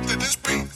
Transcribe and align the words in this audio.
This 0.00 0.36
beat. 0.36 0.66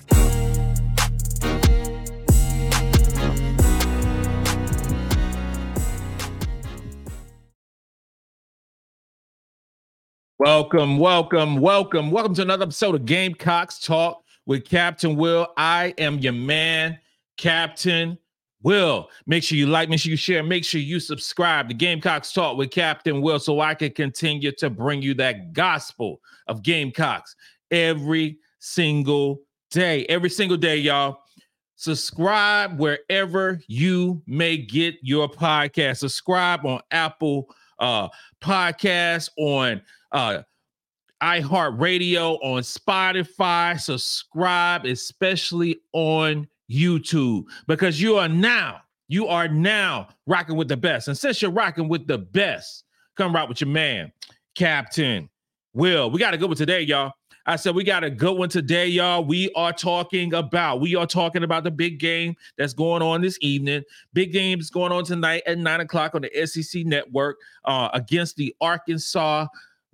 Welcome, 10.39 10.99
welcome, 10.99 11.57
welcome, 11.57 12.11
welcome 12.11 12.35
to 12.35 12.43
another 12.43 12.65
episode 12.65 12.95
of 12.95 13.07
Gamecocks 13.07 13.79
Talk 13.79 14.23
with 14.45 14.67
Captain 14.67 15.17
Will. 15.17 15.49
I 15.57 15.95
am 15.97 16.19
your 16.19 16.35
man, 16.35 16.99
Captain 17.39 18.19
Will. 18.63 19.09
Make 19.27 19.45
sure 19.45 19.57
you 19.57 19.67
like, 19.67 19.89
make 19.89 20.01
sure 20.01 20.11
you 20.11 20.17
share, 20.19 20.43
make 20.43 20.63
sure 20.63 20.81
you 20.81 21.01
subscribe 21.01 21.71
to 21.71 21.75
Gamecocks 21.75 22.35
Talk 22.35 22.59
with 22.59 22.71
Captain 22.71 23.23
Will 23.23 23.39
so 23.39 23.61
I 23.61 23.75
can 23.75 23.93
continue 23.93 24.53
to 24.53 24.69
bring 24.69 25.01
you 25.01 25.15
that 25.15 25.55
gospel 25.55 26.21
of 26.49 26.63
Gamecocks 26.63 27.35
every 27.71 28.39
single 28.67 29.43
day. 29.71 30.05
Every 30.07 30.31
single 30.31 30.57
day, 30.57 30.77
y'all. 30.77 31.19
Subscribe 31.77 32.79
wherever 32.79 33.61
you 33.69 34.23
may 34.27 34.57
get 34.57 34.97
your 35.03 35.29
podcast. 35.29 35.99
Subscribe 35.99 36.65
on 36.65 36.81
Apple 36.91 37.55
uh 37.79 38.09
Podcasts, 38.43 39.29
on 39.39 39.81
uh 40.13 40.43
iHeartRadio, 41.23 42.39
on 42.43 42.63
Spotify. 42.63 43.79
Subscribe, 43.79 44.85
especially 44.85 45.81
on 45.93 46.49
YouTube, 46.71 47.45
because 47.69 48.01
you 48.01 48.17
are 48.17 48.29
now, 48.29 48.81
you 49.09 49.27
are 49.29 49.49
now 49.49 50.09
rocking 50.27 50.57
with 50.57 50.69
the 50.69 50.77
best. 50.77 51.09
And 51.09 51.17
since 51.17 51.41
you're 51.41 51.51
rocking 51.51 51.89
with 51.89 52.07
the 52.07 52.19
best, 52.19 52.85
come 53.17 53.35
rock 53.35 53.49
with 53.49 53.61
your 53.61 53.71
man, 53.71 54.13
Captain 54.55 55.29
Will. 55.75 56.11
We 56.11 56.19
got 56.19 56.35
a 56.35 56.39
good 56.39 56.49
one 56.49 56.57
today, 56.57 56.81
y'all. 56.81 57.13
I 57.49 57.55
said 57.55 57.77
we 57.77 57.85
got 57.85 58.03
a 58.03 58.11
good 58.11 58.37
one 58.37 58.49
today, 58.49 58.89
y'all. 58.89 59.25
We 59.25 59.53
are 59.55 59.73
talking 59.73 60.35
about 60.35 60.81
we 60.81 60.97
are 60.97 61.07
talking 61.07 61.45
about 61.45 61.63
the 61.63 61.71
big 61.71 62.01
game 62.01 62.35
that's 62.59 62.73
going 62.73 63.03
on 63.03 63.23
this 63.23 63.39
evening. 63.41 63.85
Big 64.13 64.33
game 64.33 64.59
is 64.59 64.69
going 64.69 64.91
on 64.91 65.05
tonight 65.05 65.45
at 65.47 65.57
nine 65.57 65.81
o'clock 65.81 66.17
on 66.17 66.23
the 66.23 66.47
SEC 66.47 66.85
network 66.85 67.37
uh, 67.65 67.89
against 67.95 68.35
the 68.35 68.55
Arkansas 68.61 69.47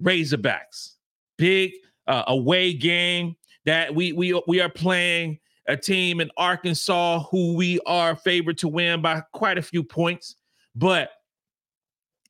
Razorbacks. 0.03 0.95
Big 1.37 1.73
uh, 2.07 2.25
away 2.29 2.73
game 2.73 3.37
that 3.67 3.95
we 3.95 4.15
we 4.15 4.41
we 4.47 4.63
are 4.63 4.71
playing 4.71 5.39
a 5.69 5.77
team 5.77 6.23
in 6.23 6.31
Arkansas 6.39 7.25
who 7.31 7.55
we 7.55 7.79
are 7.85 8.17
favored 8.17 8.57
to 8.59 8.69
win 8.69 9.03
by 9.03 9.21
quite 9.33 9.59
a 9.59 9.63
few 9.63 9.85
points, 9.85 10.37
but 10.75 11.11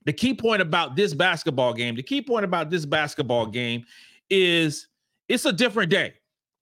the 0.05 0.13
key 0.13 0.35
point 0.35 0.61
about 0.61 0.97
this 0.97 1.15
basketball 1.15 1.73
game, 1.73 1.95
the 1.95 2.03
key 2.03 2.21
point 2.21 2.45
about 2.45 2.71
this 2.71 2.85
basketball 2.85 3.47
game 3.47 3.85
is 4.29 4.89
it's 5.29 5.45
a 5.45 5.53
different 5.53 5.91
day. 5.91 6.15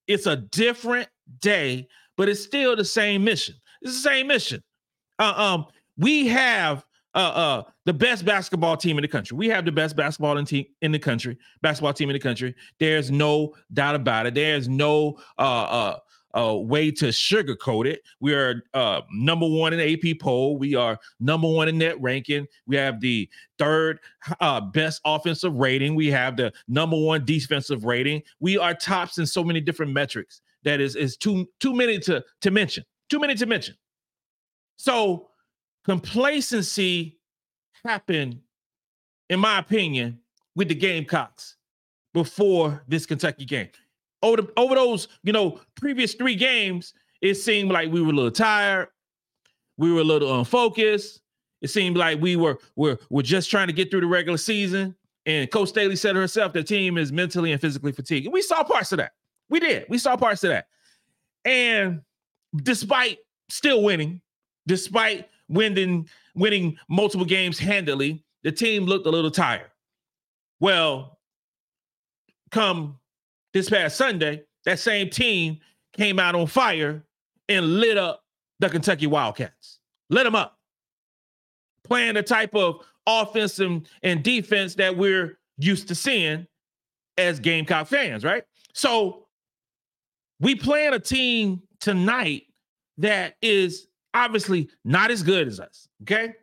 It's 0.06 0.27
a 0.27 0.36
different 0.36 1.08
day, 1.41 1.89
but 2.16 2.28
it's 2.28 2.42
still 2.42 2.77
the 2.77 2.84
same 2.84 3.25
mission. 3.25 3.55
It's 3.83 3.94
the 3.94 4.08
same 4.08 4.27
mission. 4.27 4.62
Uh, 5.19 5.34
um, 5.36 5.66
we 5.97 6.27
have 6.28 6.84
uh, 7.14 7.19
uh, 7.19 7.62
the 7.86 7.92
best 7.92 8.25
basketball 8.25 8.77
team 8.77 8.98
in 8.98 9.03
the 9.03 9.08
country. 9.08 9.36
We 9.36 9.48
have 9.48 9.64
the 9.64 9.72
best 9.72 9.97
basketball 9.97 10.38
in, 10.38 10.44
team 10.44 10.64
in 10.83 10.92
the 10.92 10.98
country, 10.98 11.36
basketball 11.62 11.92
team 11.92 12.11
in 12.11 12.14
the 12.14 12.20
country. 12.20 12.55
There's 12.78 13.11
no 13.11 13.55
doubt 13.72 13.94
about 13.94 14.27
it. 14.27 14.34
There's 14.34 14.69
no 14.69 15.19
uh, 15.38 15.42
uh, 15.42 15.98
uh, 16.36 16.56
way 16.56 16.91
to 16.91 17.06
sugarcoat 17.06 17.86
it. 17.86 18.03
We 18.20 18.34
are 18.34 18.62
uh, 18.75 19.03
number 19.12 19.47
one 19.47 19.73
in 19.73 19.81
AP 19.81 20.19
poll. 20.20 20.59
We 20.59 20.75
are 20.75 20.98
number 21.19 21.48
one 21.48 21.69
in 21.69 21.78
net 21.78 22.00
ranking. 22.00 22.47
We 22.66 22.77
have 22.77 23.00
the 23.00 23.28
third 23.59 24.00
uh, 24.41 24.60
best 24.60 25.00
offensive 25.05 25.55
rating. 25.55 25.94
We 25.94 26.09
have 26.09 26.37
the 26.37 26.53
number 26.69 26.97
one 26.97 27.25
defensive 27.25 27.84
rating. 27.84 28.22
We 28.38 28.59
are 28.59 28.75
tops 28.75 29.19
in 29.19 29.27
so 29.27 29.43
many 29.43 29.60
different 29.60 29.93
metrics 29.93 30.43
that 30.62 30.81
is 30.81 30.97
is 30.97 31.16
too 31.16 31.49
too 31.59 31.75
many 31.75 31.99
to 32.00 32.25
to 32.43 32.50
mention. 32.50 32.84
Too 33.09 33.19
many 33.19 33.34
to 33.34 33.47
mention. 33.47 33.75
So 34.76 35.28
complacency 35.84 37.19
happened, 37.84 38.41
in 39.28 39.41
my 39.41 39.59
opinion, 39.59 40.21
with 40.55 40.69
the 40.69 40.75
Gamecocks 40.75 41.56
before 42.12 42.82
this 42.88 43.06
Kentucky 43.06 43.44
game 43.44 43.69
over 44.22 44.42
the, 44.42 44.53
over 44.56 44.75
those 44.75 45.08
you 45.22 45.32
know 45.32 45.60
previous 45.75 46.14
three 46.14 46.34
games, 46.34 46.94
it 47.20 47.34
seemed 47.34 47.70
like 47.70 47.91
we 47.91 48.00
were 48.03 48.12
a 48.12 48.14
little 48.14 48.31
tired, 48.31 48.88
we 49.76 49.92
were 49.92 50.00
a 50.00 50.04
little 50.04 50.38
unfocused. 50.38 51.20
It 51.62 51.69
seemed 51.69 51.97
like 51.97 52.20
we 52.20 52.36
were 52.36 52.58
were 52.76 52.98
were 53.10 53.22
just 53.22 53.50
trying 53.50 53.66
to 53.66 53.72
get 53.72 53.91
through 53.91 54.03
the 54.03 54.06
regular 54.06 54.38
season. 54.38 54.94
And 55.26 55.50
Coach 55.50 55.69
Staley 55.70 55.97
said 55.97 56.16
herself, 56.16 56.53
the 56.53 56.62
team 56.62 56.97
is 56.97 57.12
mentally 57.12 57.53
and 57.53 57.60
physically 57.60 57.92
fatigued. 57.92 58.26
And 58.26 58.32
we 58.32 58.41
saw 58.41 58.62
parts 58.62 58.92
of 58.92 58.98
that. 58.98 59.12
We 59.50 59.60
did. 59.60 59.84
We 59.88 59.98
saw 59.98 60.16
parts 60.16 60.42
of 60.44 60.50
that. 60.50 60.66
And 61.44 62.00
despite 62.56 63.19
still 63.48 63.82
winning, 63.82 64.22
despite 64.66 65.28
winning 65.48 66.08
winning 66.34 66.78
multiple 66.88 67.26
games 67.26 67.58
handily, 67.58 68.25
the 68.42 68.52
team 68.52 68.84
looked 68.84 69.06
a 69.06 69.10
little 69.10 69.31
tired. 69.31 69.70
Well, 70.60 71.19
come 72.50 73.00
this 73.53 73.71
past 73.71 73.97
Sunday, 73.97 74.44
that 74.65 74.78
same 74.78 75.11
team 75.11 75.59
came 75.93 76.19
out 76.19 76.34
on 76.34 76.47
fire 76.47 77.05
and 77.49 77.81
lit 77.81 77.99
up 77.99 78.25
the 78.61 78.69
Kentucky 78.69 79.06
Wildcats. 79.06 79.81
Lit 80.11 80.25
them 80.25 80.34
up. 80.34 80.59
Playing 81.84 82.15
the 82.15 82.22
type 82.22 82.55
of 82.55 82.84
offense 83.06 83.59
and, 83.59 83.87
and 84.03 84.22
defense 84.22 84.75
that 84.77 84.97
we're 84.97 85.38
used 85.59 85.88
to 85.88 85.94
seeing 85.94 86.47
as 87.19 87.41
Gamecock 87.41 87.87
fans, 87.87 88.25
right? 88.25 88.44
So 88.72 89.27
we 90.41 90.55
playing 90.55 90.94
a 90.94 90.99
team 90.99 91.62
tonight 91.81 92.44
that 92.99 93.37
is 93.43 93.88
obviously 94.15 94.69
not 94.84 95.11
as 95.11 95.22
good 95.22 95.49
as 95.49 95.61
us, 95.61 95.88
okay? 96.03 96.34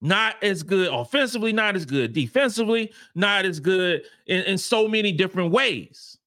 Not 0.00 0.36
as 0.42 0.62
good 0.62 0.92
offensively, 0.92 1.52
not 1.52 1.74
as 1.74 1.84
good 1.84 2.12
defensively, 2.12 2.92
not 3.14 3.44
as 3.44 3.58
good 3.58 4.02
in, 4.26 4.42
in 4.44 4.58
so 4.58 4.86
many 4.86 5.10
different 5.10 5.50
ways. 5.50 6.17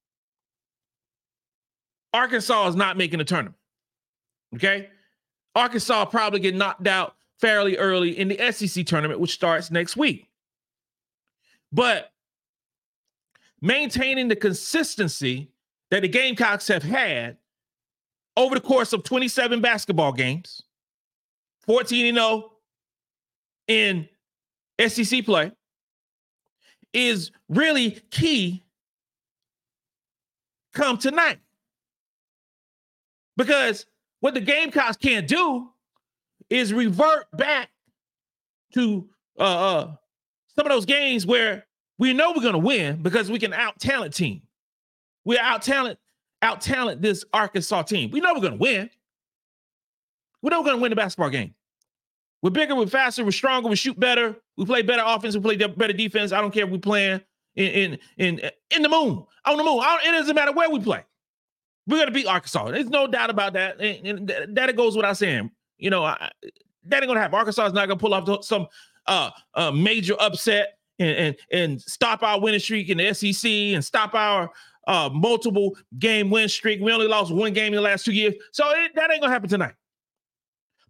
Arkansas 2.13 2.67
is 2.67 2.75
not 2.75 2.97
making 2.97 3.19
the 3.19 3.25
tournament. 3.25 3.55
Okay. 4.55 4.89
Arkansas 5.55 6.05
probably 6.05 6.39
get 6.39 6.55
knocked 6.55 6.88
out 6.88 7.16
fairly 7.39 7.77
early 7.77 8.17
in 8.17 8.27
the 8.27 8.51
SEC 8.51 8.85
tournament, 8.85 9.19
which 9.19 9.33
starts 9.33 9.72
next 9.72 9.97
week. 9.97 10.27
But 11.71 12.11
maintaining 13.61 14.27
the 14.27 14.35
consistency 14.35 15.51
that 15.89 16.01
the 16.01 16.07
Gamecocks 16.07 16.67
have 16.67 16.83
had 16.83 17.38
over 18.38 18.55
the 18.55 18.61
course 18.61 18.94
of 18.94 19.03
27 19.03 19.61
basketball 19.61 20.13
games, 20.13 20.61
14 21.66 22.13
0 22.13 22.51
in 23.67 24.07
SEC 24.88 25.25
play, 25.25 25.51
is 26.94 27.31
really 27.50 28.01
key 28.09 28.63
come 30.73 30.97
tonight. 30.97 31.39
Because 33.38 33.86
what 34.19 34.34
the 34.34 34.42
Gamecocks 34.42 34.97
can't 34.97 35.28
do 35.28 35.69
is 36.50 36.74
revert 36.74 37.25
back 37.34 37.69
to 38.74 39.08
uh, 39.40 39.44
uh, 39.44 39.96
some 40.56 40.66
of 40.66 40.72
those 40.72 40.86
games 40.86 41.25
where 41.25 41.66
we 41.97 42.14
know 42.14 42.31
we're 42.31 42.42
going 42.42 42.53
to 42.53 42.59
win 42.59 43.02
because 43.02 43.31
we 43.31 43.40
can 43.40 43.53
out 43.53 43.80
talent 43.80 44.14
team. 44.14 44.42
We 45.25 45.38
out 45.38 45.62
talent 45.62 46.00
out 46.42 46.62
talent 46.62 47.01
this 47.01 47.24
Arkansas 47.33 47.83
team. 47.83 48.12
We 48.12 48.19
know 48.19 48.33
we're 48.33 48.42
going 48.42 48.54
to 48.54 48.60
win. 48.60 48.89
We 50.42 50.50
know 50.50 50.60
we're 50.60 50.66
going 50.66 50.77
to 50.77 50.81
win 50.81 50.89
the 50.89 50.95
basketball 50.95 51.30
game. 51.30 51.54
We're 52.42 52.50
bigger, 52.50 52.74
we're 52.74 52.88
faster, 52.88 53.24
we're 53.24 53.31
stronger, 53.31 53.69
we 53.69 53.75
shoot 53.75 54.00
better, 54.00 54.36
we 54.57 54.66
play 54.66 54.81
better 54.81 55.04
offense, 55.06 55.36
we 55.36 55.42
play 55.42 55.68
better 55.68 55.94
defense. 55.94 56.31
I 56.31 56.42
don't 56.42 56.51
care 56.51 56.66
if 56.66 56.72
we 56.72 56.80
playing 56.80 57.22
in 57.56 57.68
in 57.68 58.00
in 58.18 58.51
in 58.75 58.81
the 58.81 58.89
moon, 58.89 59.24
on 59.45 59.57
the 59.57 59.63
moon. 59.63 59.80
it 60.04 60.12
doesn't 60.12 60.36
matter 60.36 60.51
where 60.51 60.69
we 60.69 60.80
play. 60.80 61.04
We're 61.88 62.00
gonna 62.00 62.12
beat 62.12 62.28
Arkansas. 62.28 62.72
There's 62.72 62.89
no 62.89 63.07
doubt 63.07 63.30
about 63.30 63.54
that. 63.54 63.80
And, 63.80 64.30
and 64.30 64.56
that 64.56 64.69
it 64.69 64.75
goes 64.75 64.95
without 64.95 65.18
saying. 65.18 65.51
You 65.78 65.89
know, 65.89 66.04
I, 66.04 66.30
that 66.86 67.01
ain't 67.01 67.07
gonna 67.07 67.19
happen. 67.19 67.38
Arkansas 67.38 67.66
is 67.66 67.74
not 67.74 67.88
gonna 67.88 68.00
pull 68.00 68.13
off 68.13 68.45
some 68.45 68.68
uh, 69.07 69.31
uh 69.56 69.72
major 69.72 70.16
upset 70.19 70.78
and, 71.00 71.10
and 71.18 71.36
and 71.51 71.81
stop 71.81 72.24
our 72.24 72.39
winning 72.39 72.60
streak 72.60 72.89
in 72.89 72.98
the 72.98 73.13
SEC 73.13 73.50
and 73.50 73.83
stop 73.83 74.13
our 74.13 74.51
uh 74.88 75.10
multiple 75.12 75.75
game 75.98 76.30
win 76.30 76.48
streak. 76.48 76.81
We 76.81 76.92
only 76.92 77.07
lost 77.07 77.31
one 77.31 77.54
game 77.54 77.68
in 77.68 77.75
the 77.75 77.81
last 77.81 78.06
two 78.06 78.13
years, 78.13 78.36
so 78.51 78.69
it, 78.72 78.92
that 78.95 79.12
ain't 79.12 79.22
gonna 79.22 79.34
happen 79.34 79.50
tonight. 79.50 79.74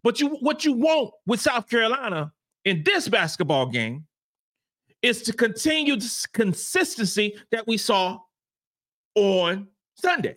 But 0.02 0.20
you, 0.20 0.30
what 0.40 0.64
you 0.64 0.72
want 0.72 1.12
with 1.26 1.40
South 1.40 1.68
Carolina 1.68 2.32
in 2.64 2.82
this 2.84 3.08
basketball 3.08 3.66
game 3.66 4.04
is 5.00 5.22
to 5.22 5.32
continue 5.32 5.96
this 5.96 6.26
consistency 6.26 7.36
that 7.50 7.66
we 7.66 7.76
saw 7.76 8.18
on 9.14 9.68
Sunday. 9.94 10.36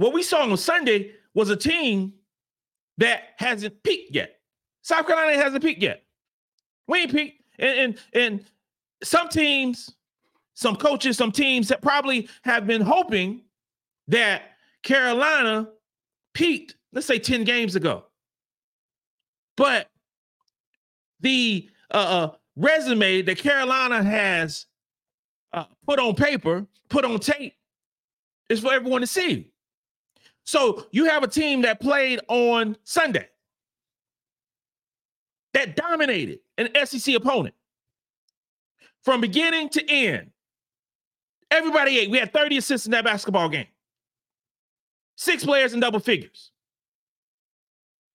What 0.00 0.14
we 0.14 0.22
saw 0.22 0.44
on 0.44 0.56
Sunday 0.56 1.12
was 1.34 1.50
a 1.50 1.56
team 1.56 2.14
that 2.96 3.34
hasn't 3.36 3.82
peaked 3.82 4.14
yet. 4.14 4.40
South 4.80 5.06
Carolina 5.06 5.36
hasn't 5.36 5.62
peaked 5.62 5.82
yet. 5.82 6.04
We 6.88 7.00
ain't 7.00 7.12
peaked. 7.12 7.42
And, 7.58 7.78
and, 7.78 7.98
and 8.14 8.44
some 9.02 9.28
teams, 9.28 9.94
some 10.54 10.76
coaches, 10.76 11.18
some 11.18 11.30
teams 11.30 11.68
that 11.68 11.82
probably 11.82 12.30
have 12.44 12.66
been 12.66 12.80
hoping 12.80 13.42
that 14.08 14.40
Carolina 14.82 15.68
peaked, 16.32 16.76
let's 16.94 17.06
say 17.06 17.18
10 17.18 17.44
games 17.44 17.76
ago. 17.76 18.04
But 19.58 19.86
the 21.20 21.68
uh, 21.90 21.96
uh, 22.30 22.36
resume 22.56 23.20
that 23.20 23.36
Carolina 23.36 24.02
has 24.02 24.64
uh, 25.52 25.64
put 25.86 25.98
on 25.98 26.14
paper, 26.14 26.66
put 26.88 27.04
on 27.04 27.18
tape, 27.18 27.52
is 28.48 28.60
for 28.60 28.72
everyone 28.72 29.02
to 29.02 29.06
see. 29.06 29.49
So 30.44 30.86
you 30.90 31.06
have 31.06 31.22
a 31.22 31.28
team 31.28 31.62
that 31.62 31.80
played 31.80 32.20
on 32.28 32.76
Sunday 32.84 33.28
that 35.54 35.76
dominated 35.76 36.40
an 36.58 36.68
SEC 36.86 37.14
opponent 37.14 37.54
from 39.02 39.20
beginning 39.20 39.68
to 39.70 39.90
end. 39.90 40.30
Everybody 41.50 41.98
ate. 41.98 42.10
We 42.10 42.18
had 42.18 42.32
30 42.32 42.58
assists 42.58 42.86
in 42.86 42.92
that 42.92 43.04
basketball 43.04 43.48
game. 43.48 43.66
Six 45.16 45.44
players 45.44 45.74
in 45.74 45.80
double 45.80 46.00
figures. 46.00 46.50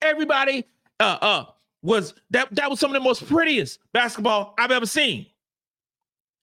Everybody 0.01 0.65
uh 0.99 1.17
uh 1.21 1.45
was 1.81 2.13
that 2.31 2.53
that 2.55 2.69
was 2.69 2.79
some 2.79 2.91
of 2.91 2.93
the 2.95 3.05
most 3.05 3.27
prettiest 3.27 3.79
basketball 3.93 4.53
I've 4.57 4.71
ever 4.71 4.85
seen. 4.85 5.27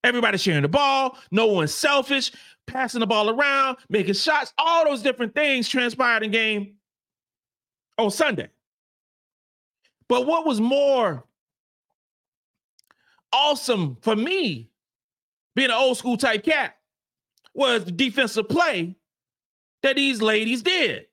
Everybody 0.04 0.38
sharing 0.38 0.62
the 0.62 0.69
ball, 0.69 1.16
no 1.31 1.46
one's 1.46 1.75
selfish, 1.75 2.32
passing 2.66 3.00
the 3.00 3.06
ball 3.06 3.31
around, 3.31 3.78
making 3.88 4.14
shots, 4.14 4.52
all 4.58 4.84
those 4.84 5.02
different 5.02 5.34
things 5.34 5.69
transpired 5.69 6.22
in 6.22 6.31
game 6.31 6.75
on 7.99 8.10
Sunday. 8.10 8.49
But 10.08 10.26
what 10.26 10.44
was 10.44 10.60
more 10.60 11.25
awesome 13.32 13.96
for 14.00 14.16
me, 14.16 14.70
being 15.54 15.70
an 15.70 15.76
old 15.76 15.96
school 15.96 16.16
type 16.16 16.44
cat, 16.44 16.76
was 17.55 17.84
the 17.84 17.93
defensive 17.93 18.48
play 18.48 18.96
that 19.82 19.96
these 19.96 20.20
ladies 20.20 20.62
did. 20.62 21.06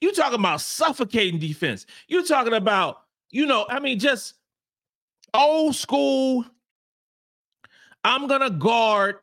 You 0.00 0.12
talking 0.12 0.38
about 0.38 0.60
suffocating 0.60 1.40
defense. 1.40 1.86
You 2.08 2.24
talking 2.26 2.54
about, 2.54 3.02
you 3.30 3.46
know, 3.46 3.66
I 3.68 3.80
mean, 3.80 3.98
just 3.98 4.34
old 5.32 5.74
school. 5.74 6.44
I'm 8.04 8.26
gonna 8.26 8.50
guard. 8.50 9.16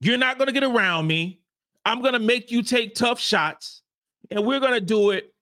You're 0.00 0.18
not 0.18 0.38
gonna 0.38 0.52
get 0.52 0.64
around 0.64 1.06
me. 1.06 1.40
I'm 1.84 2.02
gonna 2.02 2.18
make 2.18 2.50
you 2.50 2.62
take 2.62 2.94
tough 2.94 3.20
shots, 3.20 3.82
and 4.30 4.44
we're 4.44 4.60
gonna 4.60 4.80
do 4.80 5.10
it 5.10 5.32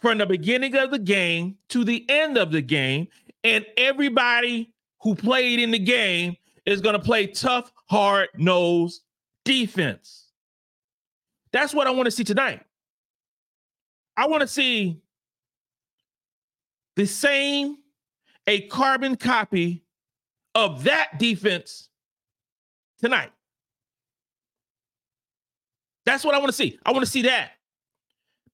from 0.00 0.18
the 0.18 0.26
beginning 0.26 0.76
of 0.76 0.90
the 0.90 0.98
game 0.98 1.56
to 1.70 1.84
the 1.84 2.08
end 2.08 2.38
of 2.38 2.52
the 2.52 2.62
game. 2.62 3.08
And 3.44 3.64
everybody 3.76 4.72
who 5.00 5.14
played 5.14 5.60
in 5.60 5.70
the 5.70 5.78
game 5.78 6.36
is 6.66 6.80
going 6.80 6.94
to 6.94 7.02
play 7.02 7.26
tough, 7.26 7.72
hard 7.86 8.28
nosed 8.36 9.02
defense. 9.44 10.26
That's 11.52 11.72
what 11.72 11.86
I 11.86 11.90
want 11.90 12.06
to 12.06 12.10
see 12.10 12.24
tonight. 12.24 12.62
I 14.16 14.26
want 14.26 14.42
to 14.42 14.46
see 14.46 15.00
the 16.96 17.06
same, 17.06 17.76
a 18.46 18.62
carbon 18.62 19.16
copy 19.16 19.84
of 20.54 20.84
that 20.84 21.18
defense 21.18 21.88
tonight. 23.00 23.32
That's 26.04 26.24
what 26.24 26.34
I 26.34 26.38
want 26.38 26.48
to 26.48 26.56
see. 26.56 26.78
I 26.86 26.92
want 26.92 27.04
to 27.04 27.10
see 27.10 27.22
that 27.22 27.52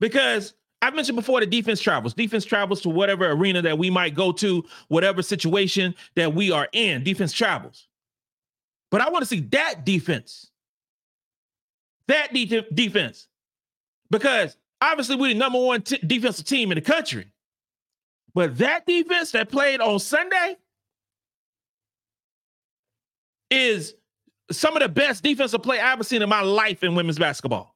because 0.00 0.54
I've 0.82 0.94
mentioned 0.94 1.16
before 1.16 1.40
the 1.40 1.46
defense 1.46 1.80
travels. 1.80 2.12
Defense 2.12 2.44
travels 2.44 2.80
to 2.82 2.90
whatever 2.90 3.30
arena 3.30 3.62
that 3.62 3.78
we 3.78 3.90
might 3.90 4.14
go 4.14 4.32
to, 4.32 4.64
whatever 4.88 5.22
situation 5.22 5.94
that 6.14 6.34
we 6.34 6.50
are 6.50 6.68
in. 6.72 7.02
Defense 7.04 7.32
travels. 7.32 7.88
But 8.90 9.00
I 9.00 9.08
want 9.08 9.22
to 9.22 9.26
see 9.26 9.40
that 9.40 9.86
defense. 9.86 10.50
That 12.08 12.34
de- 12.34 12.66
defense. 12.74 13.28
Because 14.10 14.56
obviously 14.80 15.16
we're 15.16 15.32
the 15.32 15.38
number 15.38 15.58
one 15.58 15.82
t- 15.82 15.98
defensive 16.06 16.44
team 16.44 16.70
in 16.70 16.76
the 16.76 16.82
country. 16.82 17.26
But 18.34 18.58
that 18.58 18.84
defense 18.84 19.30
that 19.30 19.48
played 19.48 19.80
on 19.80 19.98
Sunday 20.00 20.56
is 23.50 23.94
some 24.50 24.76
of 24.76 24.82
the 24.82 24.88
best 24.88 25.22
defensive 25.22 25.62
play 25.62 25.80
I've 25.80 25.94
ever 25.94 26.04
seen 26.04 26.22
in 26.22 26.28
my 26.28 26.42
life 26.42 26.82
in 26.82 26.94
women's 26.94 27.18
basketball. 27.18 27.74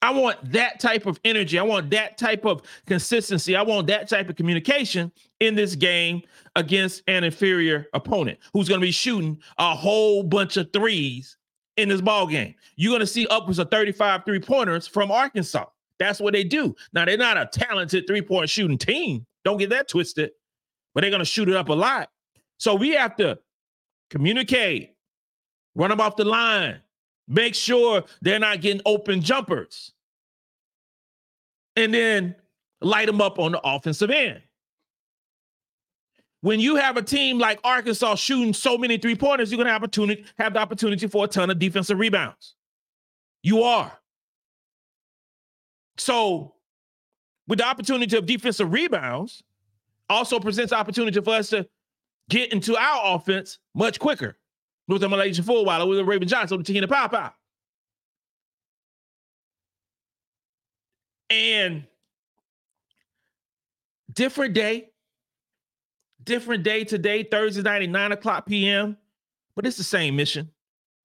I 0.00 0.12
want 0.12 0.52
that 0.52 0.78
type 0.78 1.06
of 1.06 1.18
energy. 1.24 1.58
I 1.58 1.62
want 1.62 1.90
that 1.90 2.18
type 2.18 2.46
of 2.46 2.62
consistency. 2.86 3.56
I 3.56 3.62
want 3.62 3.88
that 3.88 4.08
type 4.08 4.28
of 4.28 4.36
communication 4.36 5.10
in 5.40 5.56
this 5.56 5.74
game 5.74 6.22
against 6.54 7.02
an 7.08 7.24
inferior 7.24 7.86
opponent 7.94 8.38
who's 8.52 8.68
going 8.68 8.80
to 8.80 8.86
be 8.86 8.92
shooting 8.92 9.38
a 9.58 9.74
whole 9.74 10.22
bunch 10.22 10.56
of 10.56 10.72
threes 10.72 11.36
in 11.76 11.88
this 11.88 12.00
ball 12.00 12.26
game. 12.26 12.54
You're 12.76 12.92
going 12.92 13.00
to 13.00 13.06
see 13.06 13.26
upwards 13.26 13.58
of 13.58 13.70
35 13.70 14.24
three 14.24 14.40
pointers 14.40 14.86
from 14.86 15.10
Arkansas. 15.10 15.66
That's 15.98 16.20
what 16.20 16.32
they 16.32 16.44
do. 16.44 16.76
Now, 16.92 17.04
they're 17.04 17.16
not 17.18 17.36
a 17.36 17.46
talented 17.46 18.06
three 18.06 18.22
point 18.22 18.48
shooting 18.48 18.78
team. 18.78 19.26
Don't 19.44 19.58
get 19.58 19.70
that 19.70 19.88
twisted, 19.88 20.30
but 20.94 21.00
they're 21.00 21.10
going 21.10 21.20
to 21.20 21.24
shoot 21.24 21.48
it 21.48 21.56
up 21.56 21.70
a 21.70 21.74
lot. 21.74 22.10
So 22.58 22.74
we 22.74 22.90
have 22.90 23.16
to 23.16 23.38
communicate, 24.10 24.94
run 25.74 25.90
them 25.90 26.00
off 26.00 26.16
the 26.16 26.24
line, 26.24 26.80
Make 27.28 27.54
sure 27.54 28.04
they're 28.22 28.38
not 28.38 28.62
getting 28.62 28.80
open 28.86 29.20
jumpers. 29.20 29.92
And 31.76 31.92
then 31.92 32.34
light 32.80 33.06
them 33.06 33.20
up 33.20 33.38
on 33.38 33.52
the 33.52 33.60
offensive 33.62 34.10
end. 34.10 34.40
When 36.40 36.58
you 36.58 36.76
have 36.76 36.96
a 36.96 37.02
team 37.02 37.38
like 37.38 37.60
Arkansas 37.62 38.14
shooting 38.14 38.54
so 38.54 38.78
many 38.78 38.96
three 38.96 39.14
pointers, 39.14 39.52
you're 39.52 39.62
to 39.62 39.70
have, 39.70 39.82
opportunity, 39.82 40.24
have 40.38 40.54
the 40.54 40.60
opportunity 40.60 41.06
for 41.06 41.24
a 41.24 41.28
ton 41.28 41.50
of 41.50 41.58
defensive 41.58 41.98
rebounds. 41.98 42.54
You 43.42 43.62
are. 43.64 43.92
So, 45.98 46.54
with 47.48 47.58
the 47.58 47.66
opportunity 47.66 48.16
of 48.16 48.24
defensive 48.24 48.72
rebounds, 48.72 49.42
also 50.08 50.38
presents 50.38 50.72
opportunity 50.72 51.20
for 51.20 51.34
us 51.34 51.50
to 51.50 51.68
get 52.28 52.52
into 52.52 52.76
our 52.76 53.16
offense 53.16 53.58
much 53.74 53.98
quicker 53.98 54.36
with 54.86 55.00
the 55.00 55.08
MiLaysia 55.08 55.42
Fulwiley 55.42 55.88
with 55.88 56.06
Raven 56.06 56.28
Johnson, 56.28 56.58
the 56.58 56.64
Te-Hina 56.64 56.88
Paopao. 56.88 57.32
And 61.30 61.84
different 64.12 64.54
day, 64.54 64.88
different 66.24 66.64
day 66.64 66.84
today, 66.84 67.22
Thursday 67.22 67.62
night 67.62 67.82
at 67.82 67.90
9 67.90 68.12
o'clock 68.12 68.46
p.m. 68.46 68.96
But 69.54 69.66
it's 69.66 69.76
the 69.76 69.84
same 69.84 70.16
mission. 70.16 70.50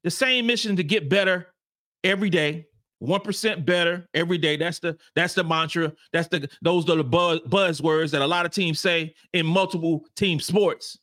The 0.04 0.12
same 0.12 0.46
mission 0.46 0.76
to 0.78 0.84
get 0.84 1.10
better 1.10 1.48
every 2.04 2.30
day. 2.30 2.68
1% 3.02 3.66
better 3.66 4.08
every 4.14 4.38
day. 4.38 4.56
That's 4.56 4.80
the 4.80 4.98
that's 5.14 5.34
the 5.34 5.44
mantra. 5.44 5.92
That's 6.14 6.30
the 6.30 6.48
those 6.62 6.90
are 6.90 6.96
the 6.96 7.04
buzz, 7.04 7.42
buzzwords 7.42 8.12
that 8.12 8.22
a 8.22 8.28
lot 8.28 8.46
of 8.46 8.54
teams 8.54 8.80
say 8.80 9.14
in 9.34 9.46
multiple 9.46 10.06
team 10.16 10.40
sports. 10.40 11.00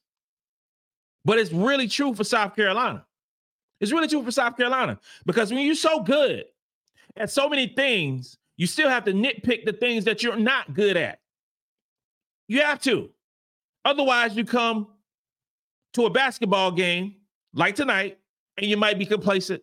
But 1.25 1.39
it's 1.39 1.53
really 1.53 1.89
true 1.89 2.15
for 2.15 2.25
South 2.25 2.57
Carolina. 2.57 3.05
It's 3.81 3.93
really 3.93 4.09
true 4.09 4.23
for 4.23 4.31
South 4.31 4.57
Carolina 4.57 4.99
because 5.25 5.53
when 5.53 5.65
you're 5.65 5.75
so 5.75 6.01
good 6.01 6.45
at 7.17 7.31
so 7.31 7.49
many 7.49 7.67
things, 7.67 8.37
you 8.57 8.67
still 8.67 8.89
have 8.89 9.05
to 9.05 9.13
nitpick 9.13 9.65
the 9.65 9.73
things 9.73 10.05
that 10.05 10.23
you're 10.23 10.37
not 10.37 10.75
good 10.75 10.97
at. 10.97 11.21
You 12.47 12.63
have 12.63 12.81
to. 12.83 13.11
Otherwise, 13.85 14.37
you 14.37 14.45
come 14.45 14.89
to 15.95 16.07
a 16.07 16.11
basketball 16.11 16.73
game 16.73 17.17
like 17.55 17.75
tonight 17.75 18.19
and 18.59 18.67
you 18.67 18.77
might 18.77 18.99
be 18.99 19.07
complacent. 19.07 19.63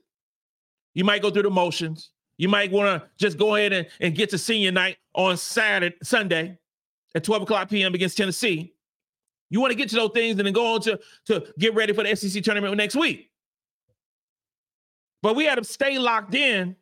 You 0.94 1.04
might 1.04 1.22
go 1.22 1.30
through 1.30 1.44
the 1.44 1.52
motions. 1.52 2.12
You 2.38 2.50
might 2.50 2.72
want 2.72 2.88
to 3.02 3.08
just 3.18 3.38
go 3.38 3.56
ahead 3.56 3.74
and, 3.74 3.88
and 4.00 4.16
get 4.16 4.30
to 4.32 4.38
senior 4.38 4.72
night 4.72 4.98
on 5.14 5.38
Saturday, 5.38 5.96
Sunday 6.02 6.58
at 7.14 7.24
12 7.24 7.44
o'clock 7.44 7.70
p.m. 7.70 7.94
against 7.94 8.18
Tennessee. 8.18 8.74
You 9.50 9.62
want 9.62 9.72
to 9.72 9.78
get 9.78 9.90
to 9.90 9.96
those 9.96 10.12
things 10.14 10.38
and 10.38 10.46
then 10.46 10.54
go 10.54 10.74
on 10.74 10.82
to, 10.82 11.00
to 11.26 11.48
get 11.58 11.74
ready 11.74 11.94
for 11.94 12.04
the 12.04 12.16
SEC 12.16 12.44
tournament 12.44 12.76
next 12.76 12.96
week. 12.96 13.32
But 15.22 15.36
we 15.36 15.46
had 15.46 15.56
to 15.56 15.64
stay 15.64 15.98
locked 15.98 16.36
in 16.36 16.76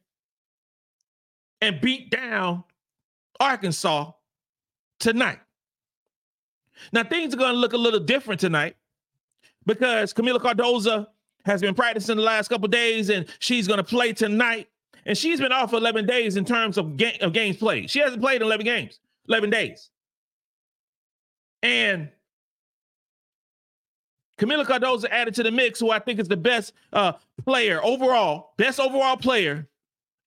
and 1.62 1.80
beat 1.82 2.10
down 2.10 2.64
Arkansas 3.40 4.12
tonight. 5.00 5.40
Now, 6.92 7.04
things 7.04 7.34
are 7.34 7.38
going 7.38 7.54
to 7.54 7.60
look 7.60 7.74
a 7.74 7.78
little 7.78 8.00
different 8.00 8.42
tonight 8.42 8.76
because 9.66 10.14
Kamilla 10.14 10.40
Cardoso 10.40 11.08
has 11.46 11.62
been 11.62 11.76
practicing 11.76 12.18
the 12.18 12.22
last 12.22 12.50
couple 12.50 12.68
days 12.68 13.10
and 13.10 13.26
she's 13.40 13.68
going 13.68 13.78
to 13.78 13.84
play 13.84 14.14
tonight. 14.14 14.68
And 15.06 15.16
she's 15.16 15.40
been 15.40 15.52
off 15.52 15.74
11 15.74 16.08
days 16.08 16.36
in 16.36 16.46
terms 16.46 16.78
of, 16.78 16.98
ga- 16.98 17.20
of 17.22 17.32
games 17.32 17.58
played. 17.58 17.90
She 17.90 18.00
hasn't 18.00 18.22
played 18.22 18.42
in 18.42 18.48
11 18.48 18.66
games, 18.66 19.00
11 19.30 19.52
days. 19.52 19.92
And 21.62 22.10
Kamilla 24.38 24.66
Cardoso 24.66 25.06
added 25.10 25.34
to 25.36 25.44
the 25.44 25.52
mix, 25.52 25.80
who 25.80 25.92
I 25.92 26.00
think 26.00 26.20
is 26.20 26.28
the 26.28 26.38
best 26.38 26.74
uh, 26.92 27.14
player 27.44 27.80
overall, 27.84 28.54
best 28.58 28.80
overall 28.80 29.16
player 29.16 29.68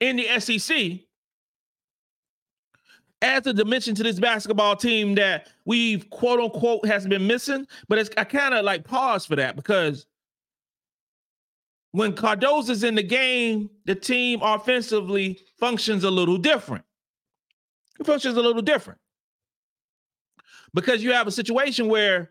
in 0.00 0.16
the 0.16 0.40
SEC. 0.40 1.00
adds 3.20 3.46
a 3.46 3.52
dimension 3.52 3.94
to 3.96 4.02
this 4.02 4.18
basketball 4.18 4.76
team 4.76 5.14
that 5.16 5.48
we've 5.64 6.08
quote 6.10 6.40
unquote 6.40 6.86
has 6.86 7.06
been 7.06 7.26
missing. 7.26 7.66
But 7.88 7.98
it's 7.98 8.10
I 8.16 8.24
kind 8.24 8.54
of 8.54 8.64
like 8.64 8.84
pause 8.84 9.26
for 9.26 9.36
that 9.36 9.56
because 9.56 10.06
when 11.92 12.12
Cardoso's 12.12 12.84
in 12.84 12.94
the 12.94 13.02
game, 13.02 13.68
the 13.84 13.94
team 13.94 14.40
offensively 14.42 15.40
functions 15.58 16.04
a 16.04 16.10
little 16.10 16.38
different. 16.38 16.84
It 17.98 18.06
functions 18.06 18.36
a 18.36 18.42
little 18.42 18.62
different 18.62 19.00
because 20.72 21.02
you 21.02 21.12
have 21.12 21.26
a 21.26 21.32
situation 21.32 21.88
where 21.88 22.30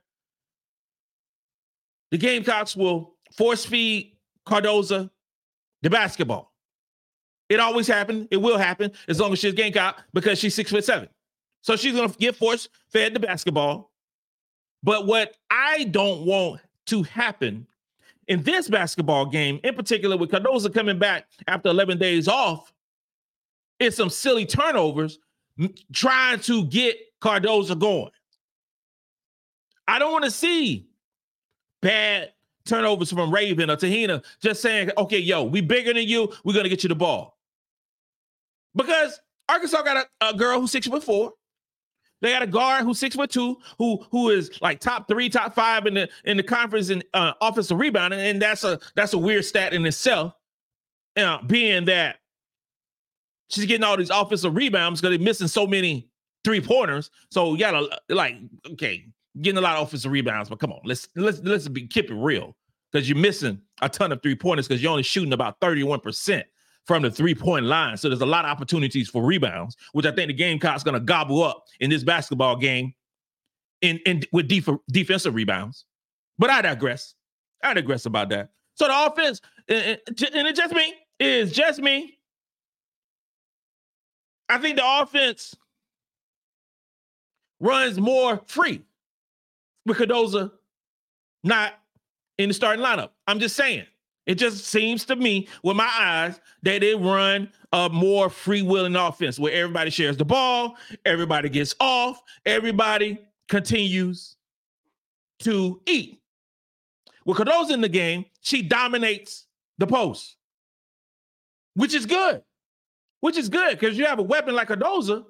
the 2.11 2.17
Gamecocks 2.17 2.75
will 2.75 3.15
force 3.35 3.65
feed 3.65 4.17
Cardoso 4.45 5.09
the 5.81 5.89
basketball. 5.89 6.53
It 7.49 7.59
always 7.59 7.87
happened. 7.87 8.27
It 8.31 8.37
will 8.37 8.57
happen 8.57 8.91
as 9.07 9.19
long 9.19 9.31
as 9.33 9.39
she's 9.39 9.53
Gamecock 9.53 10.03
because 10.13 10.39
she's 10.39 10.55
six 10.55 10.71
foot 10.71 10.83
seven. 10.83 11.07
So 11.61 11.75
she's 11.75 11.95
gonna 11.95 12.13
get 12.17 12.35
force 12.35 12.67
fed 12.91 13.13
the 13.13 13.19
basketball. 13.19 13.91
But 14.83 15.05
what 15.05 15.35
I 15.49 15.85
don't 15.85 16.25
want 16.25 16.61
to 16.87 17.03
happen 17.03 17.67
in 18.27 18.43
this 18.43 18.69
basketball 18.69 19.25
game, 19.25 19.59
in 19.63 19.75
particular 19.75 20.17
with 20.17 20.31
Cardoso 20.31 20.73
coming 20.73 20.99
back 20.99 21.27
after 21.47 21.69
11 21.69 21.97
days 21.97 22.27
off, 22.27 22.73
is 23.79 23.95
some 23.95 24.09
silly 24.09 24.45
turnovers 24.45 25.19
trying 25.93 26.39
to 26.41 26.65
get 26.65 26.97
Cardoso 27.21 27.77
going. 27.77 28.11
I 29.87 29.99
don't 29.99 30.11
want 30.11 30.25
to 30.25 30.31
see 30.31 30.86
bad 31.81 32.33
turnovers 32.65 33.11
from 33.11 33.33
Raven 33.33 33.69
or 33.69 33.75
Te-Hina 33.75 34.21
just 34.41 34.61
saying, 34.61 34.91
okay, 34.97 35.19
yo, 35.19 35.43
we 35.43 35.61
bigger 35.61 35.93
than 35.93 36.07
you. 36.07 36.31
We're 36.43 36.53
to 36.61 36.69
get 36.69 36.83
you 36.83 36.89
the 36.89 36.95
ball. 36.95 37.37
Because 38.75 39.19
Arkansas 39.49 39.81
got 39.81 40.05
a, 40.21 40.29
a 40.29 40.33
girl 40.33 40.59
who's 40.59 40.71
six 40.71 40.87
foot 40.87 41.03
four. 41.03 41.33
They 42.21 42.31
got 42.31 42.41
a 42.41 42.47
guard 42.47 42.83
who's 42.83 42.99
six 42.99 43.15
foot 43.15 43.29
two, 43.29 43.57
who 43.77 44.03
who 44.11 44.29
is 44.29 44.59
like 44.61 44.79
top 44.79 45.07
three, 45.07 45.29
top 45.29 45.53
five 45.53 45.85
in 45.85 45.93
the 45.93 46.09
in 46.25 46.37
the 46.37 46.43
conference 46.43 46.89
in 46.89 47.03
uh, 47.13 47.33
offensive 47.41 47.77
rebounding, 47.77 48.19
and 48.19 48.41
that's 48.41 48.63
a 48.63 48.79
that's 48.95 49.13
a 49.13 49.17
weird 49.17 49.45
stat 49.45 49.73
in 49.73 49.85
itself. 49.85 50.33
Uh, 51.15 51.41
being 51.43 51.85
that 51.85 52.17
she's 53.49 53.65
getting 53.65 53.83
all 53.83 53.97
these 53.97 54.09
offensive 54.09 54.55
rebounds 54.55 55.01
because 55.01 55.15
they're 55.15 55.25
missing 55.25 55.47
so 55.47 55.65
many 55.65 56.09
three 56.43 56.61
pointers. 56.61 57.11
So 57.29 57.53
you 57.53 57.59
gotta 57.59 57.87
like, 58.09 58.35
okay, 58.71 59.05
getting 59.41 59.57
a 59.57 59.61
lot 59.61 59.77
of 59.77 59.87
offensive 59.87 60.11
rebounds, 60.11 60.49
but 60.49 60.59
come 60.59 60.71
on, 60.71 60.79
let's 60.83 61.07
let's 61.15 61.39
let's 61.43 61.67
be 61.67 61.87
keep 61.87 62.09
it 62.09 62.15
real 62.15 62.55
because 62.91 63.09
you're 63.09 63.17
missing 63.17 63.61
a 63.81 63.89
ton 63.89 64.11
of 64.11 64.21
three 64.21 64.35
pointers 64.35 64.67
because 64.67 64.81
you're 64.81 64.91
only 64.91 65.03
shooting 65.03 65.33
about 65.33 65.59
31 65.61 65.99
percent 65.99 66.45
from 66.85 67.03
the 67.03 67.11
three 67.11 67.35
point 67.35 67.65
line. 67.65 67.97
So 67.97 68.09
there's 68.09 68.21
a 68.21 68.25
lot 68.25 68.45
of 68.45 68.51
opportunities 68.51 69.09
for 69.09 69.23
rebounds, 69.23 69.75
which 69.91 70.05
I 70.05 70.11
think 70.11 70.27
the 70.27 70.33
Gamecock's 70.33 70.83
going 70.83 70.93
to 70.93 70.99
gobble 70.99 71.43
up 71.43 71.65
in 71.79 71.89
this 71.89 72.03
basketball 72.03 72.55
game 72.55 72.93
in, 73.81 73.99
in 74.05 74.23
with 74.31 74.47
def- 74.47 74.69
defensive 74.89 75.35
rebounds. 75.35 75.85
But 76.39 76.49
I 76.49 76.61
digress. 76.61 77.13
I 77.63 77.73
digress 77.73 78.05
about 78.05 78.29
that. 78.29 78.49
So 78.75 78.87
the 78.87 79.05
offense, 79.07 79.41
and 79.67 79.99
it's 80.07 80.59
just 80.59 80.73
me, 80.73 80.93
is 81.19 81.51
just 81.51 81.81
me. 81.81 82.17
I 84.49 84.59
think 84.59 84.77
the 84.77 85.01
offense 85.01 85.55
runs 87.59 87.99
more 87.99 88.41
free 88.45 88.83
with 89.87 89.97
Cardoso 89.97 90.51
not 91.43 91.73
in 92.37 92.49
the 92.49 92.53
starting 92.53 92.83
lineup. 92.83 93.09
I'm 93.25 93.39
just 93.39 93.55
saying. 93.55 93.85
It 94.25 94.35
just 94.35 94.65
seems 94.65 95.05
to 95.05 95.15
me, 95.15 95.47
with 95.63 95.77
my 95.77 95.89
eyes, 95.89 96.41
that 96.63 96.81
they 96.81 96.93
run 96.95 97.49
a 97.71 97.87
more 97.87 98.29
free-willing 98.29 98.97
offense 98.97 99.39
where 99.39 99.53
everybody 99.53 99.89
shares 99.89 100.17
the 100.17 100.25
ball, 100.25 100.75
everybody 101.05 101.47
gets 101.47 101.73
off, 101.79 102.21
everybody 102.45 103.19
continues 103.47 104.35
to 105.39 105.81
eat. 105.85 106.21
With 107.25 107.37
Cardoso 107.37 107.71
in 107.71 107.79
the 107.79 107.87
game, 107.87 108.25
she 108.41 108.61
dominates 108.61 109.47
the 109.77 109.87
post, 109.87 110.35
which 111.75 111.93
is 111.93 112.05
good. 112.05 112.43
Which 113.21 113.37
is 113.37 113.49
good 113.49 113.79
because 113.79 113.97
you 113.97 114.05
have 114.05 114.19
a 114.19 114.23
weapon 114.23 114.55
like 114.55 114.67
Cardoso, 114.67 115.25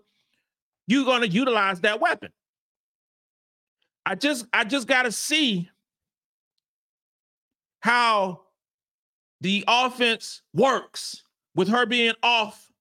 you're 0.87 1.05
going 1.05 1.21
to 1.21 1.27
utilize 1.29 1.81
that 1.81 2.01
weapon. 2.01 2.31
I 4.07 4.15
just 4.15 4.47
I 4.53 4.63
just 4.63 4.87
got 4.87 5.03
to 5.03 5.11
see 5.11 5.69
how 7.81 8.43
the 9.41 9.65
offense 9.67 10.43
works 10.53 11.23
with 11.55 11.67
her 11.67 11.85
being 11.85 12.13
off 12.23 12.71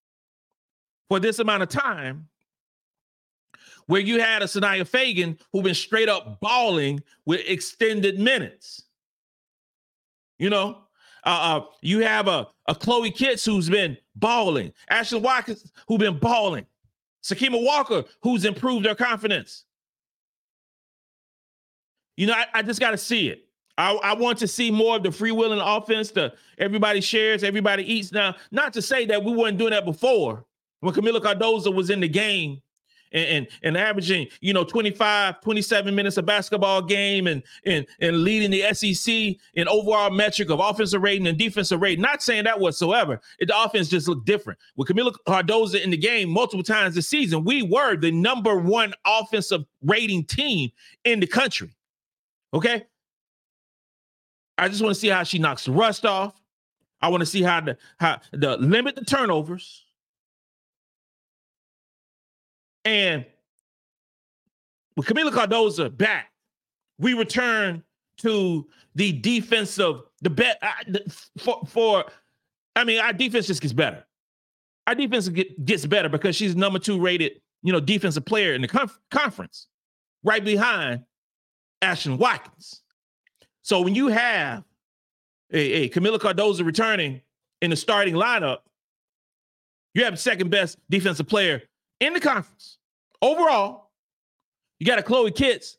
for 1.09 1.19
this 1.19 1.41
amount 1.41 1.65
of 1.65 1.69
time, 1.69 2.29
where 3.87 4.01
you 4.01 4.21
had 4.21 4.43
a 4.43 4.45
Sania 4.45 4.89
Feagin 4.89 5.41
who 5.53 5.63
been 5.63 5.75
straight 5.75 6.09
up 6.09 6.39
balling 6.39 7.03
with 7.25 7.41
extended 7.49 8.21
minutes. 8.21 8.85
You 10.39 10.51
know, 10.51 10.83
uh, 11.25 11.61
uh, 11.61 11.65
you 11.83 12.05
have 12.05 12.29
a, 12.29 12.47
a 12.69 12.75
Chloe 12.77 13.11
Kitts 13.11 13.45
who's 13.45 13.69
been 13.69 13.97
balling, 14.15 14.73
Ashlyn 14.93 15.23
Watkins 15.23 15.73
who's 15.89 15.99
been 15.99 16.19
balling, 16.19 16.67
Sakima 17.25 17.61
Walker 17.61 18.05
who's 18.23 18.45
improved 18.45 18.87
her 18.87 18.95
confidence. 18.95 19.65
You 22.17 22.27
know, 22.27 22.35
I, 22.35 22.47
I 22.55 22.63
just 22.63 22.81
got 22.81 22.91
to 22.93 22.99
see 22.99 23.29
it. 23.29 23.47
I, 23.79 23.93
I, 24.03 24.15
want 24.15 24.39
to 24.39 24.49
see 24.49 24.71
more 24.71 24.97
of 24.97 25.03
the 25.03 25.11
freewheeling 25.11 25.61
offense. 25.63 26.11
The 26.11 26.33
everybody 26.59 27.01
shares, 27.01 27.45
everybody 27.45 27.91
eats. 27.93 28.11
Now, 28.11 28.35
not 28.51 28.73
to 28.73 28.83
say 28.83 29.05
that 29.07 29.23
we 29.23 29.35
weren't 29.35 29.59
doing 29.59 29.73
that 29.73 29.85
before 29.85 30.45
when 30.81 30.95
Kamilla 30.95 31.21
Cardoso 31.21 31.75
was 31.75 31.91
in 31.91 32.01
the 32.01 32.09
game 32.09 32.63
and, 33.13 33.27
and, 33.27 33.49
and 33.63 33.77
averaging, 33.77 34.29
you 34.41 34.55
know, 34.55 34.65
25, 34.65 35.41
27 35.43 35.95
minutes 35.95 36.17
of 36.17 36.25
basketball 36.25 36.83
game 36.83 37.27
and 37.27 37.43
and 37.67 37.87
and 38.01 38.25
leading 38.25 38.51
the 38.51 38.73
SEC 38.73 39.37
in 39.55 39.69
overall 39.69 40.11
metric 40.11 40.49
of 40.49 40.59
offensive 40.59 41.03
rating 41.03 41.27
and 41.27 41.39
defensive 41.39 41.81
rating. 41.81 42.01
Not 42.01 42.23
saying 42.23 42.45
that 42.45 42.59
whatsoever. 42.59 43.21
It, 43.39 43.47
the 43.47 43.63
offense 43.63 43.89
just 43.89 44.09
looked 44.09 44.27
different. 44.27 44.59
With 44.77 44.89
Kamilla 44.89 45.15
Cardoso 45.29 45.83
in 45.83 45.91
the 45.91 45.99
game 45.99 46.31
multiple 46.31 46.65
times 46.65 46.95
this 46.95 47.09
season, 47.09 47.45
we 47.45 47.63
were 47.63 47.97
the 47.97 48.11
number 48.11 48.57
one 48.57 48.95
offensive 49.05 49.67
rating 49.83 50.25
team 50.25 50.71
in 51.05 51.21
the 51.21 51.27
country. 51.27 51.77
Okay. 52.57 52.87
I 54.57 54.69
just 54.69 54.83
want 54.83 54.95
to 54.95 54.99
see 55.01 55.09
how 55.09 55.25
she 55.25 55.39
knocks 55.39 55.67
the 55.67 55.73
rust 55.73 56.07
off. 56.07 56.41
I 57.03 57.11
want 57.11 57.21
to 57.21 57.27
see 57.27 57.43
how 57.43 57.61
the 57.61 57.77
how 58.01 58.19
the 58.33 58.57
limit 58.57 58.97
the 58.97 59.05
turnovers. 59.05 59.85
And 62.87 63.27
with 64.97 65.07
Kamilla 65.07 65.33
Cardoso 65.33 65.95
back, 65.95 66.33
we 66.99 67.13
return 67.13 67.83
to 68.19 68.67
the 68.95 69.13
defensive, 69.13 69.97
the 70.23 70.31
bet 70.31 70.63
for 71.37 71.61
for. 71.69 72.05
I 72.75 72.85
mean, 72.85 73.01
our 73.01 73.13
defense 73.13 73.47
just 73.47 73.61
gets 73.61 73.75
better. 73.75 74.03
Our 74.87 74.95
defense 74.95 75.29
get, 75.29 75.63
gets 75.67 75.85
better 75.85 76.09
because 76.09 76.37
she's 76.37 76.57
number 76.57 76.79
two 76.79 76.99
rated, 76.99 77.43
you 77.63 77.73
know, 77.73 77.81
defensive 77.81 78.25
player 78.25 78.55
in 78.55 78.63
the 78.63 78.69
conf- 78.69 78.99
conference, 79.11 79.67
right 80.23 80.43
behind 80.45 81.05
Ashlyn 81.83 82.19
Watkins. 82.19 82.83
So 83.63 83.81
when 83.81 83.95
you 83.95 84.09
have 84.09 84.65
a, 85.53 85.59
a 85.59 85.89
Kamilla 85.89 86.19
Cardoso 86.19 86.65
returning 86.65 87.21
in 87.61 87.71
the 87.71 87.77
starting 87.77 88.15
lineup, 88.15 88.59
you 89.95 90.05
have 90.05 90.15
the 90.15 90.19
second 90.19 90.51
best 90.51 90.79
defensive 90.91 91.27
player 91.27 91.63
in 92.01 92.13
the 92.13 92.21
conference. 92.21 92.79
Overall, 93.23 93.91
you 94.79 94.87
got 94.87 94.99
a 94.99 95.03
Chloe 95.03 95.31
Kitts, 95.31 95.79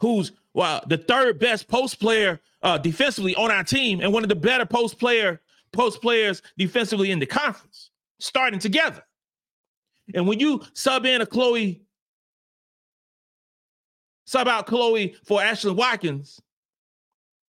who's 0.00 0.32
well, 0.54 0.82
the 0.86 0.98
third 0.98 1.38
best 1.38 1.68
post 1.68 2.00
player 2.00 2.40
uh, 2.62 2.78
defensively 2.78 3.34
on 3.34 3.50
our 3.50 3.64
team 3.64 4.00
and 4.00 4.12
one 4.12 4.22
of 4.22 4.28
the 4.28 4.34
better 4.34 4.66
post 4.66 4.98
player 4.98 5.40
post 5.72 6.02
players 6.02 6.42
defensively 6.58 7.10
in 7.10 7.18
the 7.18 7.26
conference, 7.26 7.90
starting 8.20 8.58
together. 8.58 9.02
And 10.14 10.26
when 10.26 10.40
you 10.40 10.62
sub 10.74 11.06
in 11.06 11.20
a 11.20 11.26
Chloe 11.26 11.81
sub 14.24 14.48
out 14.48 14.66
Chloe 14.66 15.16
for 15.24 15.40
Ashlyn 15.40 15.76
Watkins 15.76 16.40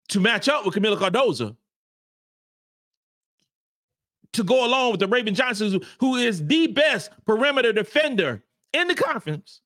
to 0.10 0.20
match 0.20 0.50
up 0.50 0.66
with 0.66 0.76
Kamilla 0.76 0.98
Cardoso 0.98 1.56
to 4.34 4.44
go 4.44 4.66
along 4.66 4.92
with 4.92 5.00
the 5.00 5.08
Raven 5.08 5.36
Johnson, 5.36 5.82
who 6.00 6.16
is 6.16 6.46
the 6.46 6.68
best 6.68 7.12
perimeter 7.26 7.72
defender 7.72 8.44
in 8.74 8.88
the 8.88 8.96
conference, 8.96 9.62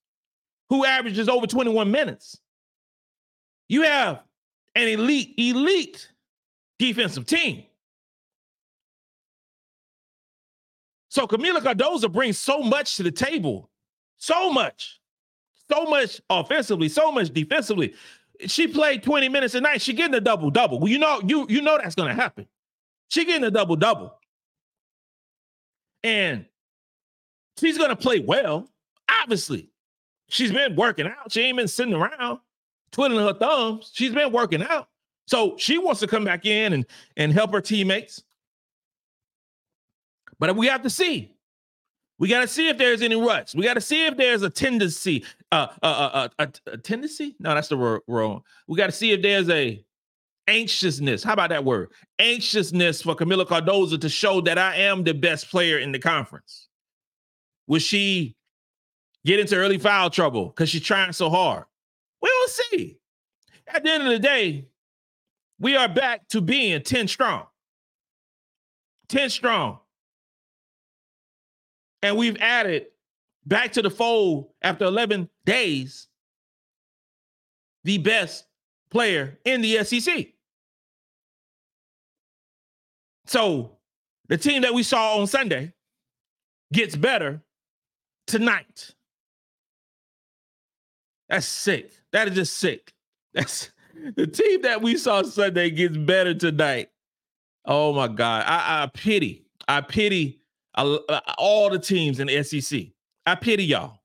who 0.70 0.86
averages 0.86 1.30
over 1.30 1.48
21 1.48 1.90
minutes. 1.90 2.40
You 3.70 3.84
have 3.84 4.22
an 4.76 4.88
elite, 4.88 5.34
elite 5.38 6.12
defensive 6.78 7.26
team. 7.26 7.64
So 11.10 11.26
Kamilla 11.26 11.60
Cardoso 11.60 12.12
brings 12.12 12.38
so 12.38 12.62
much 12.62 12.98
to 12.98 13.04
the 13.04 13.12
table, 13.12 13.72
so 14.18 14.52
much 14.52 14.97
so 15.72 15.86
much 15.86 16.22
offensively, 16.30 16.90
so 16.90 17.12
much 17.12 17.34
defensively. 17.34 17.94
She 18.46 18.68
played 18.68 19.04
20 19.04 19.30
minutes 19.30 19.56
a 19.56 19.62
night. 19.62 19.82
She 19.82 19.94
getting 19.94 20.16
a 20.16 20.22
double 20.22 20.50
double. 20.50 20.80
Well, 20.80 20.92
you 20.92 21.00
know, 21.00 21.22
you 21.26 21.46
you 21.50 21.62
know 21.62 21.78
that's 21.82 21.96
gonna 21.96 22.14
happen. 22.14 22.48
She 23.10 23.26
getting 23.26 23.44
a 23.44 23.52
double 23.52 23.76
double. 23.76 24.14
And 26.04 26.46
she's 27.60 27.78
gonna 27.78 27.96
play 27.96 28.20
well. 28.20 28.70
Obviously, 29.22 29.70
she's 30.30 30.52
been 30.52 30.76
working 30.76 31.08
out. 31.08 31.32
She 31.32 31.42
ain't 31.42 31.58
been 31.58 31.68
sitting 31.68 31.94
around 31.94 32.40
twiddling 32.92 33.26
her 33.26 33.34
thumbs. 33.34 33.92
She's 33.94 34.14
been 34.14 34.32
working 34.32 34.64
out. 34.64 34.90
So 35.26 35.56
she 35.58 35.78
wants 35.78 36.00
to 36.00 36.08
come 36.08 36.24
back 36.24 36.46
in 36.46 36.74
and, 36.74 36.86
and 37.18 37.34
help 37.34 37.52
her 37.52 37.62
teammates. 37.62 38.24
But 40.40 40.56
we 40.56 40.68
have 40.68 40.84
to 40.84 40.90
see. 40.90 41.36
We 42.20 42.30
got 42.30 42.42
to 42.42 42.48
see 42.48 42.70
if 42.70 42.78
there's 42.78 43.02
any 43.02 43.16
ruts. 43.16 43.54
We 43.54 43.64
got 43.64 43.76
to 43.76 43.82
see 43.82 44.06
if 44.06 44.18
there's 44.18 44.42
a 44.42 44.50
tendency. 44.50 45.24
Uh, 45.51 45.68
uh, 45.82 45.86
uh, 45.86 46.10
uh, 46.13 46.30
a, 46.68 46.72
a 46.74 46.77
tendency? 46.77 47.36
No, 47.39 47.56
that's 47.56 47.70
the 47.70 48.01
wrong. 48.08 48.42
We 48.68 48.77
got 48.77 48.88
to 48.88 48.92
see 48.92 49.12
if 49.12 49.22
there's 49.22 49.50
a 49.50 49.84
anxiousness. 50.48 51.24
How 51.24 51.34
about 51.34 51.50
that 51.50 51.63
word? 51.63 51.92
Anxiousness 52.20 53.01
for 53.01 53.16
Kamilla 53.16 53.46
Cardoso 53.46 54.00
to 54.00 54.10
show 54.10 54.42
that 54.42 54.58
I 54.58 54.75
am 54.75 55.04
the 55.04 55.13
best 55.13 55.50
player 55.50 55.77
in 55.77 55.92
the 55.92 56.00
conference. 56.00 56.68
Will 57.68 57.80
she 57.80 58.36
get 59.25 59.39
into 59.39 59.56
early 59.56 59.77
foul 59.77 60.10
trouble 60.10 60.48
because 60.48 60.70
she's 60.70 60.84
trying 60.84 61.13
so 61.13 61.30
hard? 61.30 61.66
We 62.22 62.30
will 62.30 62.48
see. 62.48 62.98
At 63.68 63.84
the 63.84 63.92
end 63.92 64.04
of 64.04 64.10
the 64.10 64.20
day, 64.20 64.68
we 65.60 65.75
are 65.75 65.89
back 65.89 66.27
to 66.30 66.42
being 66.42 66.82
10 66.82 67.08
strong. 67.08 67.46
10 69.10 69.30
strong. 69.30 69.80
And 72.01 72.18
we've 72.18 72.38
added 72.39 72.88
back 73.48 73.72
to 73.74 73.82
the 73.82 73.89
fold 73.89 74.50
after 74.62 74.86
11 74.86 75.30
days 75.46 76.08
the 77.84 77.98
best 77.98 78.46
player 78.92 79.39
in 79.46 79.62
the 79.62 79.84
SEC. 79.84 80.27
So 83.25 83.77
the 84.27 84.38
team 84.38 84.62
that 84.63 84.74
we 84.74 84.84
saw 84.84 85.18
on 85.18 85.27
Sunday 85.27 85.74
gets 86.74 86.96
better 86.96 87.42
tonight. 88.25 88.94
That's 91.30 91.46
sick. 91.46 91.92
That 92.12 92.27
is 92.27 92.36
just 92.36 92.58
sick. 92.58 92.94
That's 93.34 93.72
the 94.16 94.27
team 94.27 94.62
that 94.63 94.82
we 94.82 94.98
saw 94.98 95.24
Sunday 95.24 95.70
gets 95.70 95.98
better 95.98 96.34
tonight. 96.34 96.89
Oh 97.66 97.94
my 97.94 98.08
God. 98.08 98.44
I, 98.46 98.84
I 98.84 98.88
pity. 98.94 99.46
I 99.68 99.82
pity 99.82 100.42
uh, 100.75 100.98
all 101.38 101.70
the 101.70 101.80
teams 101.80 102.20
in 102.20 102.27
the 102.27 102.44
SEC. 102.44 102.88
I 103.27 103.36
pity 103.36 103.65
y'all 103.65 104.00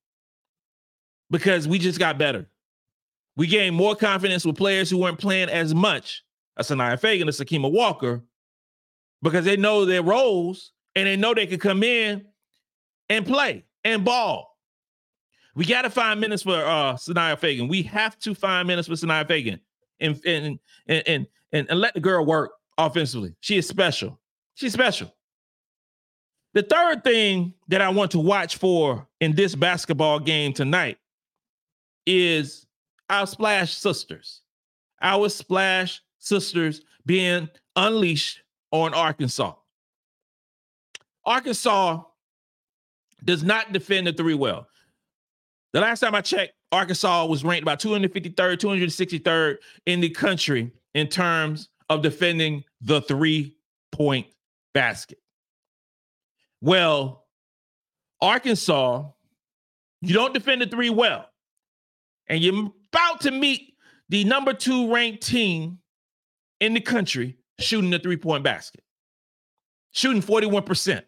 because 1.30 1.68
we 1.68 1.78
just 1.78 2.00
got 2.00 2.18
better. 2.18 2.48
We 3.36 3.46
gained 3.46 3.76
more 3.76 3.94
confidence 3.94 4.44
with 4.44 4.56
players 4.56 4.90
who 4.90 4.98
weren't 4.98 5.18
playing 5.18 5.48
as 5.48 5.74
much 5.74 6.24
as 6.56 6.68
Sania 6.68 7.00
Feagin 7.00 7.22
and 7.22 7.30
Sakima 7.30 7.70
Walker 7.70 8.20
because 9.22 9.44
they 9.44 9.56
know 9.56 9.84
their 9.84 10.02
roles 10.02 10.72
and 10.96 11.06
they 11.06 11.16
know 11.16 11.34
they 11.34 11.46
can 11.46 11.60
come 11.60 11.84
in 11.84 12.26
and 13.08 13.24
play 13.24 13.64
and 13.84 14.04
ball. 14.04 14.58
We 15.54 15.66
got 15.66 15.82
to 15.82 15.90
find 15.90 16.20
minutes 16.20 16.42
for 16.42 16.56
uh 16.56 16.94
Sania 16.94 17.38
Feagin. 17.38 17.68
We 17.68 17.82
have 17.84 18.18
to 18.20 18.34
find 18.34 18.66
minutes 18.66 18.88
for 18.88 18.94
Sania 18.94 19.24
Feagin 19.24 19.60
and 20.00 20.20
and 20.26 20.58
and 20.88 21.26
and, 21.52 21.68
and 21.70 21.80
let 21.80 21.94
the 21.94 22.00
girl 22.00 22.26
work 22.26 22.50
offensively. 22.76 23.36
She 23.38 23.56
is 23.56 23.68
special. 23.68 24.18
She's 24.54 24.72
special. 24.72 25.14
The 26.54 26.62
third 26.62 27.02
thing 27.02 27.54
that 27.68 27.80
I 27.80 27.88
want 27.88 28.10
to 28.10 28.18
watch 28.18 28.56
for 28.56 29.06
in 29.22 29.36
this 29.36 29.54
basketball 29.54 30.18
game 30.18 30.52
tonight 30.52 30.98
is 32.06 32.66
our 33.08 33.24
splash 33.24 33.72
sisters. 33.72 34.42
Our 35.00 35.28
splash 35.28 36.02
sisters 36.18 36.82
being 37.06 37.48
unleashed 37.76 38.42
on 38.72 38.92
Arkansas. 38.94 39.54
Arkansas 41.24 42.02
does 43.24 43.44
not 43.44 43.72
defend 43.72 44.08
the 44.08 44.12
three 44.12 44.35
well. 44.35 44.66
The 45.72 45.80
last 45.80 46.00
time 46.00 46.16
I 46.16 46.20
checked, 46.20 46.54
Arkansas 46.72 47.26
was 47.26 47.44
ranked 47.44 47.62
about 47.62 47.78
253rd, 47.78 48.56
263rd 48.56 49.58
in 49.87 50.00
the 50.00 50.11
country 50.11 50.72
in 50.94 51.06
terms 51.06 51.68
of 51.88 52.02
defending 52.02 52.64
the 52.80 53.00
three 53.02 53.54
point 53.92 54.26
basket. 54.74 55.18
Well, 56.61 57.21
Arkansas, 58.22 59.04
you 60.00 60.14
don't 60.14 60.32
defend 60.32 60.62
the 60.62 60.66
three 60.66 60.90
well, 60.90 61.28
and 62.28 62.40
you're 62.40 62.70
about 62.92 63.20
to 63.22 63.32
meet 63.32 63.74
the 64.08 64.24
number 64.24 64.54
two 64.54 64.92
ranked 64.92 65.26
team 65.26 65.78
in 66.61 66.72
the 66.72 66.80
country 66.80 67.37
shooting 67.58 67.90
the 67.90 67.98
three 67.98 68.16
point 68.16 68.44
basket, 68.44 68.82
shooting 69.90 70.22
41%. 70.22 71.02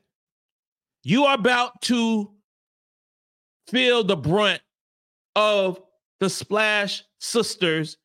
You 1.04 1.24
are 1.24 1.34
about 1.34 1.80
to 1.82 2.32
feel 3.68 4.02
the 4.02 4.16
brunt 4.16 4.60
of 5.36 5.80
the 6.20 6.28
Splash 6.28 7.04
Sisters 7.20 7.96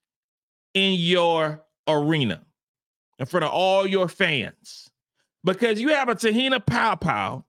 in 0.73 0.93
your 0.93 1.63
arena 1.87 2.41
in 3.17 3.25
front 3.25 3.43
of 3.43 3.51
all 3.51 3.87
your 3.87 4.07
fans 4.07 4.89
because 5.43 5.79
you 5.81 5.89
have 5.89 6.09
a 6.09 6.15
Te-Hina 6.15 6.59
Paopao 6.59 7.43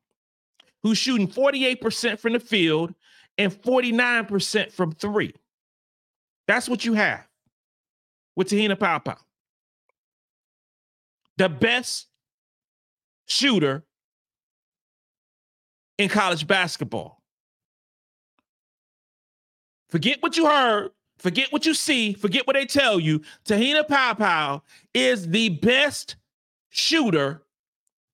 who's 0.83 0.99
shooting 0.99 1.29
48% 1.29 2.19
from 2.19 2.33
the 2.33 2.40
field 2.40 2.95
and 3.38 3.53
49% 3.53 4.73
from 4.73 4.93
three. 4.93 5.35
That's 6.47 6.69
what 6.69 6.85
you 6.85 6.95
have 6.95 7.27
with 8.37 8.49
Te-Hina 8.49 8.77
Paopao. 8.77 9.16
The 11.37 11.49
best 11.49 12.07
shooter 13.27 13.85
in 15.99 16.09
college 16.09 16.47
basketball. 16.47 17.23
Forget 19.90 20.23
what 20.23 20.37
you 20.37 20.47
heard. 20.47 20.90
Forget 21.19 21.53
what 21.53 21.66
you 21.66 21.75
see. 21.75 22.14
Forget 22.14 22.47
what 22.47 22.55
they 22.55 22.64
tell 22.64 22.99
you. 22.99 23.21
Te-Hina 23.45 23.85
Paopao 23.85 24.62
is 24.95 25.29
the 25.29 25.51
best 25.51 26.16
shooter 26.71 27.43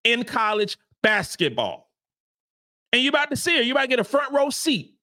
in 0.04 0.24
college 0.24 0.76
basketball. 1.02 1.85
And 2.96 3.04
you're 3.04 3.10
about 3.10 3.28
to 3.28 3.36
see 3.36 3.54
her. 3.56 3.62
You're 3.62 3.74
about 3.74 3.82
to 3.82 3.88
get 3.88 3.98
a 4.00 4.04
front 4.04 4.32
row 4.32 4.48
seat 4.48 4.94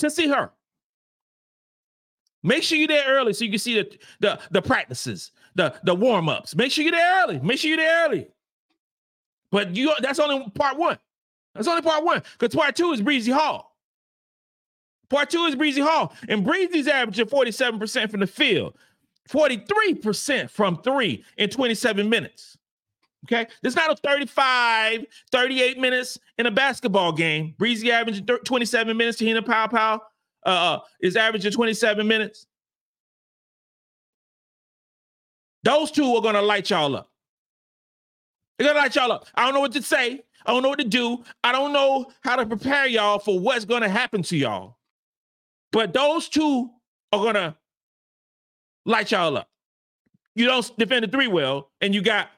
to 0.00 0.10
see 0.10 0.26
her. 0.26 0.50
Make 2.42 2.64
sure 2.64 2.78
you're 2.78 2.88
there 2.88 3.04
early 3.06 3.32
so 3.32 3.44
you 3.44 3.50
can 3.50 3.60
see 3.60 3.74
the, 3.80 3.98
the, 4.18 4.40
the 4.50 4.60
practices, 4.60 5.30
the, 5.54 5.72
the 5.84 5.94
warm-ups. 5.94 6.56
Make 6.56 6.72
sure 6.72 6.82
you're 6.82 6.90
there 6.90 7.22
early. 7.22 7.38
Make 7.38 7.60
sure 7.60 7.68
you're 7.68 7.76
there 7.76 8.06
early. 8.06 8.26
But 9.52 9.76
you 9.76 9.94
that's 10.00 10.18
only 10.18 10.50
part 10.50 10.78
one. 10.78 10.98
That's 11.54 11.68
only 11.68 11.82
part 11.82 12.04
one. 12.04 12.24
Because 12.36 12.56
part 12.56 12.74
two 12.74 12.90
is 12.90 13.00
Breezy 13.00 13.30
Hall. 13.30 13.76
Part 15.10 15.30
two 15.30 15.44
is 15.44 15.54
Breezy 15.54 15.80
Hall. 15.80 16.12
And 16.28 16.44
Breezy's 16.44 16.88
averaging 16.88 17.26
47% 17.26 18.10
from 18.10 18.20
the 18.20 18.26
field, 18.26 18.76
43% 19.28 20.50
from 20.50 20.82
three 20.82 21.24
in 21.36 21.50
27 21.50 22.08
minutes. 22.08 22.58
Okay. 23.26 23.46
There's 23.62 23.76
not 23.76 23.90
a 23.90 23.96
35, 23.96 25.04
38 25.30 25.78
minutes 25.78 26.18
in 26.38 26.46
a 26.46 26.50
basketball 26.50 27.12
game. 27.12 27.54
Breezy 27.58 27.92
averaging 27.92 28.26
27 28.26 28.96
minutes. 28.96 29.18
Te-Hina 29.18 29.42
Paopao 29.42 30.00
uh, 30.46 30.48
uh, 30.48 30.78
is 31.00 31.16
averaging 31.16 31.52
27 31.52 32.06
minutes. 32.06 32.46
Those 35.62 35.90
two 35.90 36.14
are 36.14 36.22
going 36.22 36.34
to 36.34 36.42
light 36.42 36.70
y'all 36.70 36.96
up. 36.96 37.10
They're 38.58 38.66
going 38.66 38.76
to 38.76 38.82
light 38.82 38.96
y'all 38.96 39.12
up. 39.12 39.26
I 39.34 39.44
don't 39.44 39.54
know 39.54 39.60
what 39.60 39.72
to 39.72 39.82
say. 39.82 40.22
I 40.46 40.52
don't 40.52 40.62
know 40.62 40.70
what 40.70 40.78
to 40.78 40.88
do. 40.88 41.22
I 41.44 41.52
don't 41.52 41.72
know 41.72 42.06
how 42.22 42.36
to 42.36 42.46
prepare 42.46 42.86
y'all 42.86 43.18
for 43.18 43.38
what's 43.38 43.66
going 43.66 43.82
to 43.82 43.88
happen 43.88 44.22
to 44.24 44.36
y'all. 44.36 44.78
But 45.72 45.92
those 45.92 46.28
two 46.28 46.70
are 47.12 47.20
going 47.20 47.34
to 47.34 47.56
light 48.86 49.10
y'all 49.10 49.36
up. 49.36 49.48
You 50.34 50.46
don't 50.46 50.78
defend 50.78 51.04
the 51.04 51.08
three 51.08 51.26
well, 51.26 51.70
and 51.80 51.94
you 51.94 52.00
got 52.02 52.30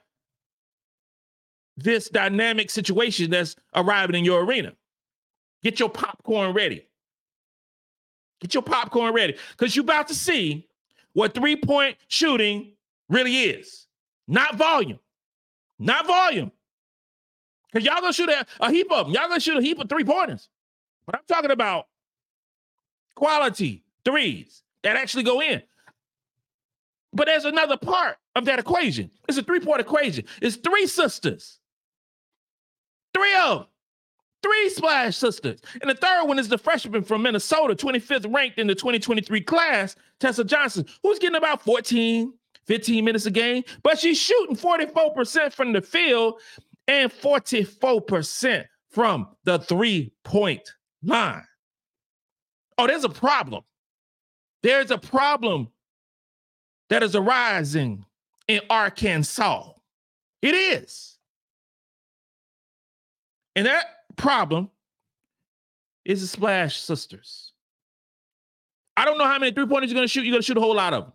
this 1.77 2.09
dynamic 2.09 2.69
situation 2.69 3.31
that's 3.31 3.55
arriving 3.75 4.15
in 4.15 4.25
your 4.25 4.43
arena. 4.43 4.73
Get 5.63 5.79
your 5.79 5.89
popcorn 5.89 6.53
ready. 6.53 6.87
Get 8.41 8.53
your 8.53 8.63
popcorn 8.63 9.13
ready 9.13 9.37
because 9.51 9.75
you're 9.75 9.83
about 9.83 10.09
to 10.09 10.15
see 10.15 10.67
what 11.13 11.33
three 11.33 11.55
point 11.55 11.97
shooting 12.07 12.73
really 13.09 13.43
is. 13.43 13.87
Not 14.27 14.55
volume. 14.55 14.99
Not 15.79 16.05
volume. 16.05 16.51
Because 17.71 17.85
y'all 17.85 18.01
gonna 18.01 18.13
shoot 18.13 18.29
a, 18.29 18.45
a 18.59 18.71
heap 18.71 18.91
of 18.91 19.07
them. 19.07 19.15
Y'all 19.15 19.27
gonna 19.27 19.39
shoot 19.39 19.57
a 19.57 19.61
heap 19.61 19.79
of 19.79 19.89
three 19.89 20.03
pointers. 20.03 20.49
But 21.05 21.15
I'm 21.15 21.21
talking 21.27 21.51
about 21.51 21.87
quality 23.15 23.83
threes 24.05 24.63
that 24.83 24.95
actually 24.95 25.23
go 25.23 25.41
in. 25.41 25.61
But 27.13 27.27
there's 27.27 27.45
another 27.45 27.77
part 27.77 28.17
of 28.35 28.45
that 28.45 28.59
equation. 28.59 29.11
It's 29.27 29.37
a 29.37 29.43
three 29.43 29.59
point 29.59 29.81
equation. 29.81 30.25
It's 30.41 30.57
three 30.57 30.87
sisters. 30.87 31.59
Three 33.13 33.35
of 33.35 33.59
them. 33.59 33.67
Three 34.41 34.69
Splash 34.69 35.15
Sisters. 35.15 35.61
And 35.81 35.89
the 35.89 35.95
third 35.95 36.25
one 36.25 36.37
is 36.37 36.49
the 36.49 36.57
freshman 36.57 37.01
from 37.03 37.21
Minnesota, 37.21 37.75
25th 37.75 38.33
ranked 38.33 38.59
in 38.59 38.67
the 38.67 38.75
2023 38.75 39.39
class, 39.41 39.95
Tessa 40.19 40.43
Johnson, 40.43 40.85
who's 41.01 41.17
getting 41.17 41.37
about 41.37 41.63
14, 41.63 42.33
15 42.65 43.05
minutes 43.05 43.25
a 43.25 43.31
game, 43.31 43.63
but 43.83 43.97
she's 43.97 44.19
shooting 44.19 44.55
44% 44.55 45.53
from 45.53 45.71
the 45.71 45.81
field 45.81 46.41
and 46.87 47.11
44% 47.11 48.65
from 48.89 49.27
the 49.45 49.59
three 49.59 50.11
point 50.23 50.73
line. 51.01 51.43
Oh, 52.77 52.87
there's 52.87 53.03
a 53.03 53.09
problem. 53.09 53.63
There's 54.61 54.91
a 54.91 54.97
problem 54.97 55.69
that 56.89 57.03
is 57.03 57.15
arising 57.15 58.05
in 58.47 58.61
Arkansas. 58.69 59.71
It 60.41 60.55
is. 60.55 61.12
And 63.55 63.65
that 63.65 63.85
problem 64.15 64.69
is 66.05 66.21
the 66.21 66.27
Splash 66.27 66.79
Sisters. 66.79 67.53
I 68.95 69.05
don't 69.05 69.17
know 69.17 69.25
how 69.25 69.39
many 69.39 69.51
three 69.51 69.65
pointers 69.65 69.89
you're 69.89 69.97
going 69.97 70.07
to 70.07 70.11
shoot. 70.11 70.23
You're 70.23 70.33
going 70.33 70.41
to 70.41 70.45
shoot 70.45 70.57
a 70.57 70.61
whole 70.61 70.75
lot 70.75 70.93
of 70.93 71.05
them. 71.05 71.13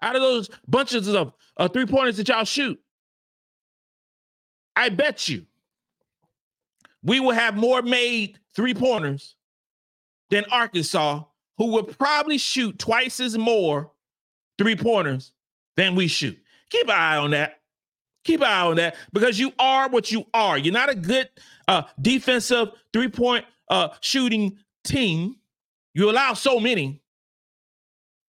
Out 0.00 0.16
of 0.16 0.22
those 0.22 0.48
bunches 0.66 1.08
of 1.08 1.32
uh, 1.56 1.68
three 1.68 1.86
pointers 1.86 2.16
that 2.18 2.28
y'all 2.28 2.44
shoot, 2.44 2.80
I 4.76 4.90
bet 4.90 5.28
you 5.28 5.44
we 7.02 7.20
will 7.20 7.32
have 7.32 7.56
more 7.56 7.82
made 7.82 8.38
three 8.54 8.74
pointers 8.74 9.34
than 10.30 10.44
Arkansas, 10.50 11.24
who 11.56 11.72
will 11.72 11.84
probably 11.84 12.38
shoot 12.38 12.78
twice 12.78 13.18
as 13.18 13.36
more 13.36 13.90
three 14.56 14.76
pointers 14.76 15.32
than 15.76 15.94
we 15.94 16.06
shoot. 16.06 16.38
Keep 16.70 16.86
an 16.88 16.94
eye 16.94 17.16
on 17.16 17.30
that. 17.32 17.57
Keep 18.28 18.42
an 18.42 18.46
eye 18.46 18.60
on 18.60 18.76
that 18.76 18.94
because 19.10 19.38
you 19.38 19.54
are 19.58 19.88
what 19.88 20.12
you 20.12 20.26
are. 20.34 20.58
You're 20.58 20.74
not 20.74 20.90
a 20.90 20.94
good 20.94 21.30
uh, 21.66 21.84
defensive 21.98 22.72
three 22.92 23.08
point 23.08 23.46
uh, 23.70 23.88
shooting 24.02 24.58
team. 24.84 25.36
You 25.94 26.10
allow 26.10 26.34
so 26.34 26.60
many. 26.60 27.00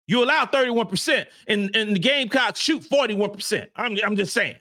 You 0.08 0.24
allow 0.24 0.46
31%, 0.46 1.26
and, 1.50 1.76
and 1.76 1.94
the 1.94 2.00
Gamecocks 2.00 2.62
shoot 2.62 2.84
41%. 2.84 3.68
I'm, 3.76 3.98
I'm 4.02 4.16
just 4.16 4.34
saying. 4.34 4.56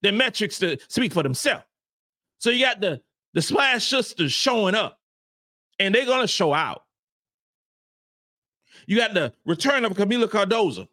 The 0.00 0.10
metrics 0.10 0.58
to 0.60 0.78
speak 0.88 1.12
for 1.12 1.22
themselves. 1.22 1.64
So 2.38 2.48
you 2.48 2.64
got 2.64 2.80
the 2.80 3.02
the 3.34 3.42
Splash 3.42 3.86
Sisters 3.86 4.32
showing 4.32 4.74
up, 4.74 4.98
and 5.80 5.94
they're 5.94 6.06
gonna 6.06 6.26
show 6.26 6.54
out. 6.54 6.84
You 8.86 8.96
got 8.96 9.12
the 9.12 9.34
return 9.44 9.84
of 9.84 9.92
Kamilla 9.92 10.28
Cardoso, 10.28 10.88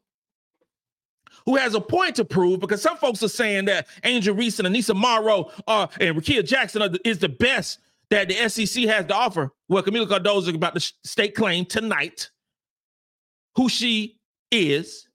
who 1.45 1.55
has 1.55 1.73
a 1.73 1.81
point 1.81 2.15
to 2.15 2.25
prove 2.25 2.59
because 2.59 2.81
some 2.81 2.97
folks 2.97 3.23
are 3.23 3.29
saying 3.29 3.65
that 3.65 3.87
Angel 4.03 4.35
Reese 4.35 4.59
and 4.59 4.67
Aneesah 4.67 4.95
Morrow 4.95 5.51
uh, 5.67 5.87
are, 5.87 5.89
and 5.99 6.17
Rickea 6.17 6.45
Jackson 6.45 6.81
the, 6.91 6.99
is 7.05 7.19
the 7.19 7.29
best 7.29 7.79
that 8.09 8.27
the 8.27 8.49
SEC 8.49 8.85
has 8.85 9.05
to 9.05 9.15
offer. 9.15 9.51
Well, 9.67 9.83
Kamilla 9.83 10.07
Cardoso 10.07 10.49
is 10.49 10.49
about 10.49 10.75
to 10.75 10.93
state 11.03 11.35
claim 11.35 11.65
tonight 11.65 12.29
who 13.55 13.69
she 13.69 14.19
is, 14.51 15.07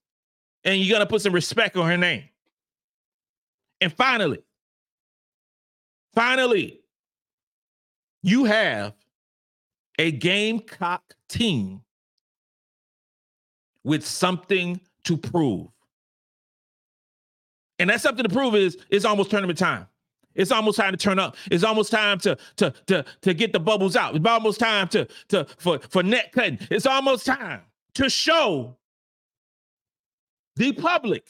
and 0.64 0.80
you're 0.80 0.94
gonna 0.94 1.06
put 1.06 1.22
some 1.22 1.32
respect 1.32 1.76
on 1.76 1.88
her 1.88 1.96
name. 1.96 2.24
And 3.80 3.92
finally, 3.92 4.38
finally, 6.14 6.80
you 8.22 8.44
have 8.44 8.94
a 9.98 10.10
Gamecock 10.10 11.02
team 11.28 11.82
with 13.84 14.06
something 14.06 14.80
to 15.04 15.16
prove. 15.16 15.68
And 17.84 17.90
that's 17.90 18.02
something 18.02 18.22
to 18.22 18.30
prove 18.30 18.54
is 18.54 18.78
it's 18.88 19.04
almost 19.04 19.30
tournament 19.30 19.58
time. 19.58 19.86
It's 20.34 20.50
almost 20.50 20.78
time 20.78 20.92
to 20.92 20.96
turn 20.96 21.18
up. 21.18 21.36
It's 21.50 21.62
almost 21.62 21.90
time 21.90 22.18
to 22.20 22.38
to 22.56 22.72
to 22.86 23.04
to 23.20 23.34
get 23.34 23.52
the 23.52 23.60
bubbles 23.60 23.94
out. 23.94 24.16
It's 24.16 24.24
almost 24.24 24.58
time 24.58 24.88
to 24.88 25.06
to 25.28 25.46
for 25.58 25.78
for 25.90 26.02
net 26.02 26.32
cutting. 26.32 26.60
It's 26.70 26.86
almost 26.86 27.26
time 27.26 27.60
to 27.96 28.08
show 28.08 28.78
the 30.56 30.72
public 30.72 31.26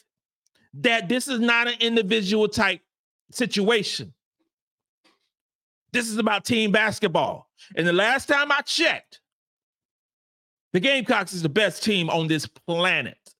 that 0.74 1.08
this 1.08 1.26
is 1.26 1.40
not 1.40 1.66
an 1.66 1.74
individual 1.80 2.46
type 2.46 2.82
situation. 3.32 4.14
This 5.92 6.08
is 6.08 6.18
about 6.18 6.44
team 6.44 6.70
basketball. 6.70 7.50
And 7.74 7.84
the 7.84 7.92
last 7.92 8.26
time 8.26 8.52
I 8.52 8.60
checked, 8.60 9.18
the 10.72 10.78
Gamecocks 10.78 11.32
is 11.32 11.42
the 11.42 11.48
best 11.48 11.82
team 11.82 12.08
on 12.10 12.28
this 12.28 12.46
planet. 12.46 13.33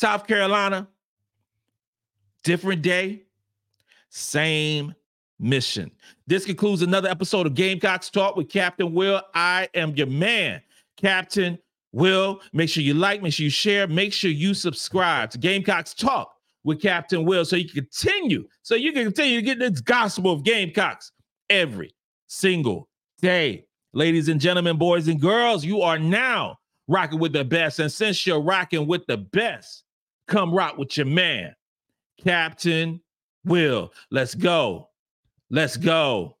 South 0.00 0.26
Carolina, 0.26 0.88
different 2.42 2.80
day, 2.80 3.24
same 4.08 4.94
mission. 5.38 5.90
This 6.26 6.46
concludes 6.46 6.80
another 6.80 7.10
episode 7.10 7.46
of 7.46 7.52
Gamecocks 7.52 8.08
Talk 8.08 8.34
with 8.34 8.48
Captain 8.48 8.94
Will. 8.94 9.20
I 9.34 9.68
am 9.74 9.94
your 9.94 10.06
man, 10.06 10.62
Captain 10.96 11.58
Will. 11.92 12.40
Make 12.54 12.70
sure 12.70 12.82
you 12.82 12.94
like, 12.94 13.20
make 13.20 13.34
sure 13.34 13.44
you 13.44 13.50
share, 13.50 13.86
make 13.88 14.14
sure 14.14 14.30
you 14.30 14.54
subscribe 14.54 15.28
to 15.32 15.38
Gamecocks 15.38 15.92
Talk 15.92 16.34
with 16.64 16.80
Captain 16.80 17.26
Will 17.26 17.44
so 17.44 17.56
you 17.56 17.68
can 17.68 17.84
continue, 17.84 18.48
so 18.62 18.76
you 18.76 18.94
can 18.94 19.04
continue 19.04 19.36
to 19.36 19.44
get 19.44 19.58
this 19.58 19.82
gospel 19.82 20.32
of 20.32 20.44
Gamecocks 20.44 21.12
every 21.50 21.94
single 22.26 22.88
day. 23.20 23.66
Ladies 23.92 24.30
and 24.30 24.40
gentlemen, 24.40 24.78
boys 24.78 25.08
and 25.08 25.20
girls, 25.20 25.62
you 25.62 25.82
are 25.82 25.98
now 25.98 26.56
rocking 26.88 27.18
with 27.18 27.34
the 27.34 27.44
best. 27.44 27.80
And 27.80 27.92
since 27.92 28.26
you're 28.26 28.40
rocking 28.40 28.86
with 28.86 29.04
the 29.06 29.18
best, 29.18 29.84
come 30.30 30.54
rock 30.54 30.78
with 30.78 30.96
your 30.96 31.06
man, 31.06 31.54
Captain 32.24 33.00
Will. 33.44 33.92
Let's 34.10 34.34
go. 34.34 34.88
Let's 35.50 35.76
go. 35.76 36.36